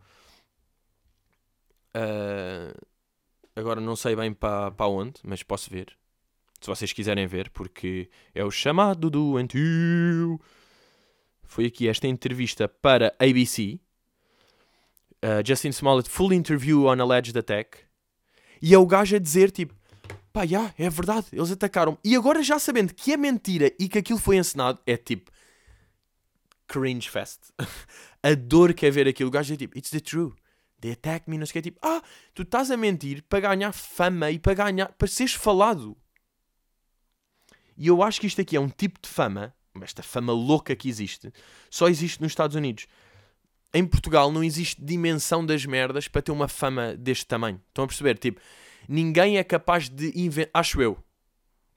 Uh, 1.94 2.74
agora 3.54 3.80
não 3.80 3.94
sei 3.94 4.16
bem 4.16 4.32
para 4.32 4.70
pa 4.70 4.86
onde, 4.86 5.20
mas 5.22 5.42
posso 5.42 5.68
ver. 5.68 5.96
Se 6.58 6.66
vocês 6.66 6.92
quiserem 6.92 7.26
ver, 7.26 7.50
porque 7.50 8.10
é 8.34 8.42
o 8.42 8.50
chamado 8.50 9.10
doentio. 9.10 10.40
Foi 11.42 11.66
aqui 11.66 11.86
esta 11.86 12.08
entrevista 12.08 12.66
para 12.66 13.14
ABC. 13.18 13.78
Uh, 15.22 15.46
Justin 15.46 15.70
Smollett, 15.70 16.08
full 16.08 16.32
interview 16.32 16.86
on 16.86 17.00
alleged 17.00 17.38
attack. 17.38 17.78
E 18.60 18.72
é 18.72 18.78
o 18.78 18.86
gajo 18.86 19.16
a 19.16 19.18
dizer, 19.18 19.50
tipo, 19.50 19.74
pá, 20.36 20.42
yeah, 20.42 20.74
é 20.76 20.90
verdade, 20.90 21.28
eles 21.32 21.50
atacaram. 21.50 21.96
E 22.04 22.14
agora 22.14 22.42
já 22.42 22.58
sabendo 22.58 22.92
que 22.92 23.10
é 23.10 23.16
mentira 23.16 23.72
e 23.80 23.88
que 23.88 23.96
aquilo 23.96 24.18
foi 24.18 24.36
encenado, 24.36 24.78
é 24.86 24.94
tipo, 24.94 25.30
cringe 26.66 27.08
fest. 27.08 27.40
a 28.22 28.34
dor 28.34 28.74
que 28.74 28.84
é 28.84 28.90
ver 28.90 29.08
aquilo. 29.08 29.28
O 29.28 29.32
gajo 29.32 29.54
é 29.54 29.56
tipo, 29.56 29.78
it's 29.78 29.88
the 29.88 29.98
truth. 29.98 30.34
They 30.78 30.92
attack 30.92 31.26
me, 31.26 31.38
não 31.38 31.46
sei 31.46 31.52
o 31.52 31.52
que. 31.54 31.58
É 31.60 31.62
tipo, 31.62 31.80
ah, 31.80 32.02
tu 32.34 32.42
estás 32.42 32.70
a 32.70 32.76
mentir 32.76 33.24
para 33.30 33.40
ganhar 33.40 33.72
fama 33.72 34.30
e 34.30 34.38
para 34.38 34.52
ganhar, 34.52 34.92
para 34.92 35.08
seres 35.08 35.32
falado. 35.32 35.96
E 37.74 37.86
eu 37.86 38.02
acho 38.02 38.20
que 38.20 38.26
isto 38.26 38.38
aqui 38.38 38.56
é 38.56 38.60
um 38.60 38.68
tipo 38.68 39.00
de 39.00 39.08
fama, 39.08 39.54
esta 39.80 40.02
fama 40.02 40.34
louca 40.34 40.76
que 40.76 40.86
existe, 40.86 41.32
só 41.70 41.88
existe 41.88 42.20
nos 42.20 42.32
Estados 42.32 42.56
Unidos. 42.56 42.86
Em 43.72 43.86
Portugal 43.86 44.30
não 44.30 44.44
existe 44.44 44.84
dimensão 44.84 45.46
das 45.46 45.64
merdas 45.64 46.08
para 46.08 46.20
ter 46.20 46.32
uma 46.32 46.46
fama 46.46 46.94
deste 46.94 47.24
tamanho. 47.24 47.58
Estão 47.68 47.84
a 47.84 47.88
perceber? 47.88 48.18
Tipo, 48.18 48.38
ninguém 48.88 49.38
é 49.38 49.44
capaz 49.44 49.88
de 49.88 50.12
inventar. 50.18 50.50
Acho 50.54 50.80
eu. 50.80 50.98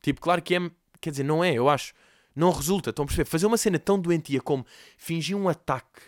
Tipo, 0.01 0.21
claro 0.21 0.41
que 0.41 0.55
é. 0.55 0.71
Quer 1.01 1.11
dizer, 1.11 1.23
não 1.23 1.43
é, 1.43 1.53
eu 1.53 1.69
acho. 1.69 1.93
Não 2.35 2.51
resulta. 2.51 2.89
Estão 2.89 3.03
a 3.03 3.05
perceber? 3.05 3.29
Fazer 3.29 3.45
uma 3.45 3.57
cena 3.57 3.79
tão 3.79 3.99
doentia 3.99 4.41
como 4.41 4.65
fingir 4.97 5.35
um 5.35 5.47
ataque, 5.49 6.01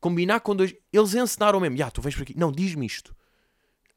combinar 0.00 0.40
com 0.40 0.54
dois. 0.54 0.74
Eles 0.92 1.14
ensinaram 1.14 1.60
mesmo. 1.60 1.76
Ya, 1.76 1.90
tu 1.90 2.00
vens 2.00 2.14
por 2.14 2.22
aqui. 2.22 2.36
Não, 2.36 2.50
diz-me 2.50 2.86
isto. 2.86 3.14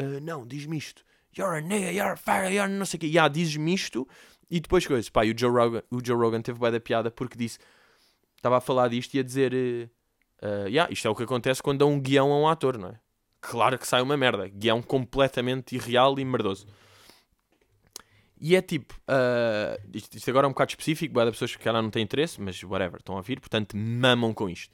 Uh, 0.01 0.19
não, 0.21 0.45
diz-me 0.45 0.77
isto. 0.77 1.03
You're 1.37 1.57
a 1.57 1.61
nigga, 1.61 1.91
you're 1.91 2.11
a 2.11 2.15
fire, 2.15 2.53
you're 2.53 2.71
não 2.71 2.85
sei 2.85 2.97
o 2.97 3.01
quê. 3.01 3.07
Ya, 3.07 3.27
dizes-me 3.27 3.73
isto. 3.73 4.07
E 4.49 4.59
depois 4.59 4.85
coisas. 4.85 5.09
Pá, 5.09 5.25
e 5.25 5.31
o 5.31 5.37
Joe 5.37 5.51
Rogan, 5.51 5.83
o 5.89 5.99
Joe 6.03 6.17
Rogan 6.17 6.41
teve 6.41 6.59
bem 6.59 6.71
da 6.71 6.79
piada 6.79 7.09
porque 7.09 7.37
disse. 7.37 7.57
Estava 8.35 8.57
a 8.57 8.61
falar 8.61 8.89
disto 8.89 9.13
e 9.15 9.19
a 9.19 9.23
dizer. 9.23 9.53
Uh, 9.53 10.67
yeah, 10.67 10.91
isto 10.91 11.07
é 11.07 11.11
o 11.11 11.15
que 11.15 11.23
acontece 11.23 11.63
quando 11.63 11.79
dá 11.79 11.85
um 11.85 11.99
guião 11.99 12.31
a 12.31 12.37
um 12.37 12.47
ator, 12.47 12.77
não 12.77 12.89
é? 12.89 12.99
Claro 13.43 13.77
que 13.77 13.85
sai 13.85 14.01
uma 14.01 14.15
merda. 14.15 14.47
Guião 14.47 14.81
completamente 14.81 15.75
irreal 15.75 16.17
e 16.17 16.23
merdoso. 16.23 16.65
E 18.39 18.55
é 18.55 18.61
tipo, 18.61 18.93
uh, 19.03 19.89
isto, 19.93 20.17
isto, 20.17 20.29
agora 20.29 20.47
é 20.47 20.49
um 20.49 20.51
bocado 20.51 20.71
específico, 20.71 21.13
boa 21.13 21.29
pessoas 21.29 21.55
que 21.55 21.67
ela 21.67 21.81
não 21.81 21.89
têm 21.89 22.03
interesse, 22.03 22.41
mas 22.41 22.61
whatever, 22.63 22.99
estão 22.99 23.17
a 23.17 23.21
vir, 23.21 23.39
portanto 23.39 23.75
mamam 23.77 24.33
com 24.33 24.49
isto. 24.49 24.73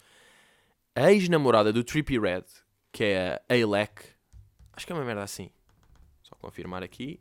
A 0.96 1.12
ex-namorada 1.12 1.74
do 1.74 1.84
Trippy 1.84 2.20
Red, 2.20 2.46
que 2.92 3.04
é 3.04 3.42
a 3.48 3.54
Alec, 3.54 4.06
acho 4.74 4.86
que 4.88 4.92
é 4.92 4.96
uma 4.96 5.06
merda 5.06 5.24
assim, 5.24 5.52
só 6.24 6.36
confirmar 6.36 6.82
aqui. 6.82 7.20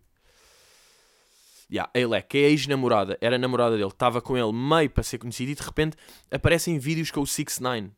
Yeah, 1.70 1.90
Alec, 1.94 2.28
que 2.28 2.38
é 2.38 2.46
a 2.46 2.50
ex-namorada, 2.50 3.18
era 3.20 3.36
namorada 3.36 3.76
dele, 3.76 3.88
estava 3.88 4.22
com 4.22 4.36
ele 4.36 4.52
meio 4.52 4.88
para 4.88 5.02
ser 5.02 5.18
conhecido 5.18 5.52
e 5.52 5.54
de 5.54 5.62
repente 5.62 5.96
aparecem 6.30 6.78
vídeos 6.78 7.10
com 7.10 7.20
o 7.20 7.26
6 7.26 7.60
9 7.60 7.90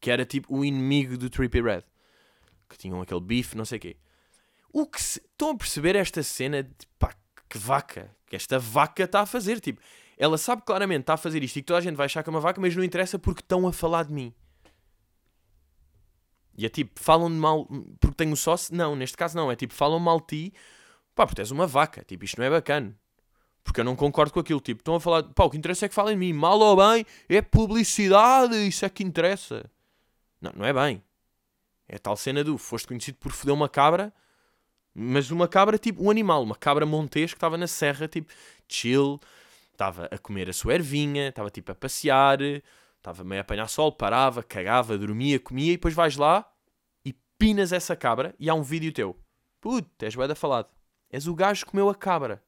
que 0.00 0.10
era 0.10 0.24
tipo 0.24 0.56
o 0.56 0.64
inimigo 0.64 1.16
do 1.16 1.30
Trippy 1.30 1.60
Red, 1.62 1.84
que 2.72 2.78
tinham 2.78 3.00
aquele 3.00 3.20
bife, 3.20 3.56
não 3.56 3.64
sei 3.64 3.78
o 3.78 3.80
quê. 3.80 3.96
O 4.72 4.86
que 4.86 5.02
se... 5.02 5.20
estão 5.20 5.50
a 5.50 5.56
perceber 5.56 5.94
esta 5.96 6.22
cena 6.22 6.62
de 6.62 6.86
pá, 6.98 7.14
que 7.48 7.58
vaca, 7.58 8.10
que 8.26 8.34
esta 8.34 8.58
vaca 8.58 9.04
está 9.04 9.20
a 9.20 9.26
fazer. 9.26 9.60
Tipo, 9.60 9.80
ela 10.16 10.38
sabe 10.38 10.62
claramente 10.62 11.02
está 11.02 11.14
a 11.14 11.18
fazer 11.18 11.42
isto 11.42 11.56
e 11.56 11.62
que 11.62 11.66
toda 11.66 11.78
a 11.78 11.82
gente 11.82 11.96
vai 11.96 12.06
achar 12.06 12.22
que 12.22 12.28
é 12.28 12.32
uma 12.32 12.40
vaca, 12.40 12.60
mas 12.60 12.74
não 12.74 12.82
interessa 12.82 13.18
porque 13.18 13.40
estão 13.40 13.66
a 13.68 13.72
falar 13.72 14.04
de 14.04 14.12
mim. 14.12 14.34
E 16.56 16.66
é 16.66 16.68
tipo, 16.68 16.92
falam 17.00 17.28
de 17.30 17.36
mal 17.36 17.66
porque 18.00 18.16
tenho 18.16 18.36
sócio? 18.36 18.74
Não, 18.74 18.94
neste 18.94 19.16
caso 19.16 19.36
não. 19.36 19.50
É 19.50 19.56
tipo, 19.56 19.74
falam 19.74 19.98
mal 19.98 20.20
de 20.20 20.26
ti, 20.26 20.54
pá, 21.14 21.26
porque 21.26 21.40
és 21.40 21.50
uma 21.50 21.66
vaca. 21.66 22.04
Tipo, 22.04 22.24
isto 22.24 22.38
não 22.38 22.46
é 22.46 22.50
bacana. 22.50 22.96
Porque 23.64 23.80
eu 23.80 23.84
não 23.84 23.96
concordo 23.96 24.32
com 24.32 24.40
aquilo. 24.40 24.60
Tipo, 24.60 24.80
estão 24.80 24.94
a 24.94 25.00
falar, 25.00 25.22
pá, 25.22 25.44
o 25.44 25.50
que 25.50 25.56
interessa 25.56 25.86
é 25.86 25.88
que 25.88 25.94
falem 25.94 26.14
de 26.14 26.20
mim. 26.20 26.32
Mal 26.32 26.58
ou 26.58 26.76
bem, 26.76 27.06
é 27.28 27.40
publicidade, 27.40 28.56
isso 28.66 28.84
é 28.84 28.88
que 28.88 29.02
interessa. 29.04 29.70
Não, 30.40 30.52
não 30.56 30.64
é 30.64 30.72
bem. 30.72 31.02
É 31.88 31.98
tal 31.98 32.16
cena 32.16 32.42
do 32.42 32.56
foste 32.56 32.88
conhecido 32.88 33.18
por 33.18 33.32
foder 33.32 33.54
uma 33.54 33.68
cabra 33.68 34.12
mas 34.94 35.30
uma 35.30 35.48
cabra, 35.48 35.78
tipo, 35.78 36.04
um 36.04 36.10
animal, 36.10 36.42
uma 36.42 36.54
cabra 36.54 36.84
montês 36.84 37.32
que 37.32 37.38
estava 37.38 37.56
na 37.56 37.66
serra, 37.66 38.06
tipo, 38.06 38.32
chill, 38.68 39.18
estava 39.72 40.06
a 40.10 40.18
comer 40.18 40.50
a 40.50 40.52
sua 40.52 40.74
ervinha, 40.74 41.28
estava 41.28 41.50
tipo 41.50 41.72
a 41.72 41.74
passear, 41.74 42.40
estava 42.98 43.24
meio 43.24 43.40
a 43.40 43.42
apanhar 43.42 43.68
sol, 43.68 43.90
parava, 43.92 44.42
cagava, 44.42 44.98
dormia, 44.98 45.40
comia 45.40 45.72
e 45.72 45.76
depois 45.76 45.94
vais 45.94 46.16
lá 46.16 46.46
e 47.04 47.14
pinas 47.38 47.72
essa 47.72 47.96
cabra 47.96 48.34
e 48.38 48.50
há 48.50 48.54
um 48.54 48.62
vídeo 48.62 48.92
teu. 48.92 49.18
Puto, 49.60 50.04
és 50.04 50.14
da 50.14 50.34
falado. 50.34 50.68
És 51.10 51.26
o 51.26 51.34
gajo 51.34 51.64
que 51.64 51.70
comeu 51.70 51.88
a 51.88 51.94
cabra. 51.94 52.42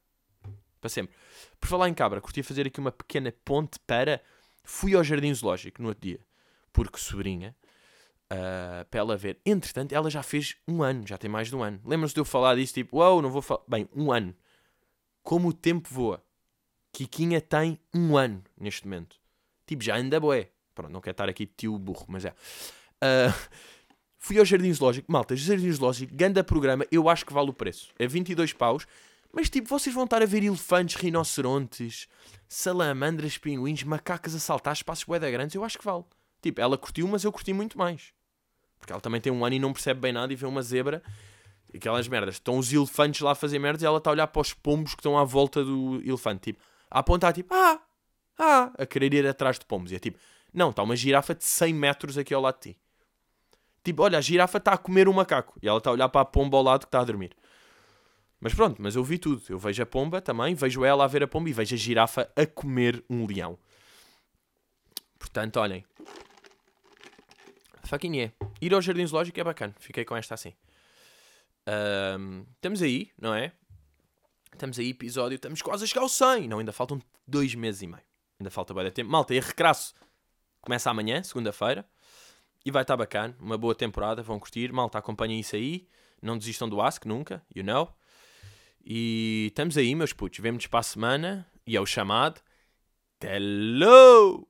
Para 0.79 0.89
sempre. 0.89 1.15
Por 1.59 1.67
falar 1.67 1.89
em 1.89 1.93
cabra, 1.93 2.21
curtia 2.21 2.43
fazer 2.43 2.67
aqui 2.67 2.79
uma 2.79 2.91
pequena 2.91 3.33
ponte 3.43 3.79
para. 3.87 4.21
Fui 4.63 4.93
ao 4.93 5.03
Jardim 5.03 5.33
Zoológico 5.33 5.81
no 5.81 5.89
outro 5.89 6.01
dia, 6.01 6.19
porque 6.73 6.97
sobrinha 6.97 7.55
uh, 8.31 8.85
para 8.89 8.99
ela 8.99 9.17
ver. 9.17 9.39
Entretanto, 9.45 9.93
ela 9.93 10.09
já 10.09 10.23
fez 10.23 10.55
um 10.67 10.83
ano, 10.83 11.05
já 11.05 11.17
tem 11.17 11.29
mais 11.29 11.49
de 11.49 11.55
um 11.55 11.63
ano. 11.63 11.79
Lembram-se 11.85 12.13
de 12.13 12.19
eu 12.19 12.25
falar 12.25 12.55
disso, 12.55 12.73
tipo, 12.73 12.97
uau, 12.97 13.13
wow, 13.13 13.21
não 13.21 13.29
vou 13.29 13.41
falar. 13.41 13.61
Bem, 13.67 13.87
um 13.95 14.11
ano. 14.11 14.35
Como 15.23 15.49
o 15.49 15.53
tempo 15.53 15.87
voa. 15.91 16.23
Kikinha 16.91 17.41
tem 17.41 17.79
um 17.93 18.15
ano 18.15 18.43
neste 18.57 18.85
momento. 18.85 19.17
Tipo, 19.65 19.83
já 19.83 19.97
anda 19.97 20.19
boé. 20.19 20.49
Pronto, 20.73 20.91
não 20.91 21.01
quero 21.01 21.13
estar 21.13 21.29
aqui 21.29 21.45
tio 21.45 21.77
burro, 21.77 22.05
mas 22.07 22.25
é. 22.25 22.29
Uh, 22.29 23.33
fui 24.17 24.37
ao 24.37 24.45
Jardim 24.45 24.71
Zoológico. 24.71 25.11
Malta, 25.11 25.35
Jardim 25.35 25.71
Zoológico, 25.71 26.13
ganda 26.15 26.43
programa, 26.43 26.85
eu 26.91 27.09
acho 27.09 27.25
que 27.25 27.33
vale 27.33 27.49
o 27.49 27.53
preço. 27.53 27.93
É 27.97 28.07
22 28.07 28.53
paus. 28.53 28.85
Mas 29.33 29.49
tipo, 29.49 29.67
vocês 29.67 29.93
vão 29.93 30.05
estar 30.05 30.21
a 30.21 30.25
ver 30.25 30.43
elefantes, 30.43 30.95
rinocerontes, 30.95 32.07
salamandras, 32.47 33.37
pinguins, 33.37 33.83
macacas 33.83 34.33
a 34.33 34.39
saltar, 34.39 34.73
espaços 34.73 35.03
bué 35.03 35.19
grandes, 35.19 35.55
eu 35.55 35.63
acho 35.63 35.77
que 35.77 35.83
vale. 35.83 36.05
Tipo, 36.45 36.61
ela 36.61 36.77
curtiu, 36.77 37.07
mas 37.07 37.23
eu 37.23 37.31
curti 37.31 37.51
muito 37.53 37.75
mais. 37.75 38.13
Porque 38.77 38.93
ela 38.93 39.01
também 39.01 39.19
tem 39.19 39.33
um 39.33 39.43
ano 39.43 39.55
e 39.55 39.59
não 39.59 39.73
percebe 39.73 39.99
bem 39.99 40.13
nada 40.13 40.31
e 40.31 40.35
vê 40.35 40.45
uma 40.45 40.61
zebra. 40.61 41.01
Aquelas 41.73 42.07
merdas. 42.07 42.35
Estão 42.35 42.59
os 42.59 42.71
elefantes 42.71 43.21
lá 43.21 43.31
a 43.31 43.35
fazer 43.35 43.57
merdas 43.57 43.81
e 43.81 43.85
ela 43.87 43.97
está 43.97 44.11
a 44.11 44.13
olhar 44.13 44.27
para 44.27 44.43
os 44.43 44.53
pombos 44.53 44.93
que 44.93 44.99
estão 44.99 45.17
à 45.17 45.23
volta 45.23 45.63
do 45.63 45.99
elefante. 46.05 46.53
Tipo, 46.53 46.63
a 46.91 46.99
apontar, 46.99 47.33
tipo, 47.33 47.51
ah, 47.51 47.81
ah, 48.37 48.71
a 48.77 48.85
querer 48.85 49.11
ir 49.15 49.25
atrás 49.25 49.57
de 49.57 49.65
pombos. 49.65 49.91
E 49.91 49.95
é 49.95 49.99
tipo, 49.99 50.19
não, 50.53 50.69
está 50.69 50.83
uma 50.83 50.95
girafa 50.95 51.33
de 51.33 51.43
100 51.43 51.73
metros 51.73 52.15
aqui 52.15 52.31
ao 52.31 52.43
lado 52.43 52.57
de 52.61 52.73
ti. 52.73 52.79
Tipo, 53.83 54.03
olha, 54.03 54.19
a 54.19 54.21
girafa 54.21 54.59
está 54.59 54.73
a 54.73 54.77
comer 54.77 55.09
um 55.09 55.13
macaco. 55.13 55.57
E 55.63 55.67
ela 55.67 55.79
está 55.79 55.89
a 55.89 55.93
olhar 55.93 56.09
para 56.09 56.21
a 56.21 56.25
pomba 56.25 56.57
ao 56.57 56.63
lado 56.63 56.81
que 56.81 56.89
está 56.89 56.99
a 56.99 57.03
dormir. 57.05 57.35
Mas 58.39 58.53
pronto, 58.53 58.79
mas 58.79 58.95
eu 58.95 59.03
vi 59.03 59.17
tudo. 59.17 59.41
Eu 59.49 59.57
vejo 59.57 59.81
a 59.81 59.85
pomba 59.87 60.21
também, 60.21 60.53
vejo 60.53 60.85
ela 60.85 61.05
a 61.05 61.07
ver 61.07 61.23
a 61.23 61.27
pomba 61.27 61.49
e 61.49 61.53
vejo 61.53 61.73
a 61.73 61.77
girafa 61.77 62.29
a 62.35 62.45
comer 62.45 63.03
um 63.09 63.25
leão. 63.25 63.57
Portanto, 65.17 65.57
olhem, 65.59 65.83
Fucking. 67.85 68.31
Ir 68.61 68.73
ao 68.73 68.81
Jardim 68.81 69.05
Zoológico 69.05 69.39
é 69.39 69.43
bacana. 69.43 69.73
Fiquei 69.79 70.03
com 70.03 70.15
esta 70.15 70.33
assim. 70.33 70.53
Um, 71.67 72.45
estamos 72.55 72.81
aí, 72.81 73.11
não 73.19 73.33
é? 73.33 73.51
Estamos 74.51 74.79
aí, 74.79 74.89
episódio. 74.89 75.35
Estamos 75.35 75.61
quase 75.61 75.83
a 75.83 75.87
chegar 75.87 76.01
ao 76.01 76.09
100. 76.09 76.47
Não, 76.47 76.59
ainda 76.59 76.71
faltam 76.71 77.01
dois 77.27 77.53
meses 77.55 77.81
e 77.81 77.87
meio. 77.87 78.03
Ainda 78.39 78.49
falta 78.49 78.73
bem 78.73 78.85
de 78.85 78.91
tempo. 78.91 79.11
Malta, 79.11 79.33
e 79.33 79.39
recrasso 79.39 79.93
começa 80.61 80.89
amanhã, 80.89 81.21
segunda-feira. 81.21 81.85
E 82.65 82.71
vai 82.71 82.81
estar 82.81 82.97
bacana. 82.97 83.35
Uma 83.39 83.57
boa 83.57 83.75
temporada. 83.75 84.23
Vão 84.23 84.39
curtir. 84.39 84.71
Malta, 84.71 84.97
acompanhem 84.97 85.39
isso 85.39 85.55
aí. 85.55 85.87
Não 86.21 86.37
desistam 86.37 86.67
do 86.67 86.81
Ask 86.81 87.05
nunca. 87.05 87.43
You 87.55 87.63
know. 87.63 87.93
E 88.83 89.47
estamos 89.49 89.77
aí, 89.77 89.93
meus 89.93 90.13
putos. 90.13 90.39
Vemo-nos 90.39 90.65
para 90.67 90.79
a 90.79 90.83
semana. 90.83 91.47
E 91.67 91.75
é 91.77 91.81
o 91.81 91.85
chamado. 91.85 92.41
Hello! 93.21 94.47